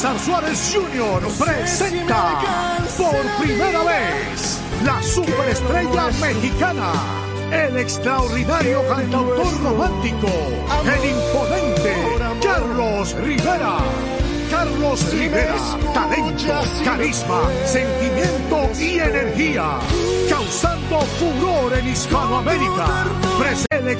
[0.00, 1.20] César Suárez Jr.
[1.38, 2.40] presenta
[2.96, 6.92] por primera vez la superestrella mexicana,
[7.52, 10.28] el extraordinario cantautor romántico,
[10.86, 11.94] el imponente
[12.42, 13.76] Carlos Rivera.
[14.50, 15.56] Carlos Rivera,
[15.92, 19.80] talento, carisma, sentimiento y energía,
[20.30, 23.04] causando furor en Hispanoamérica.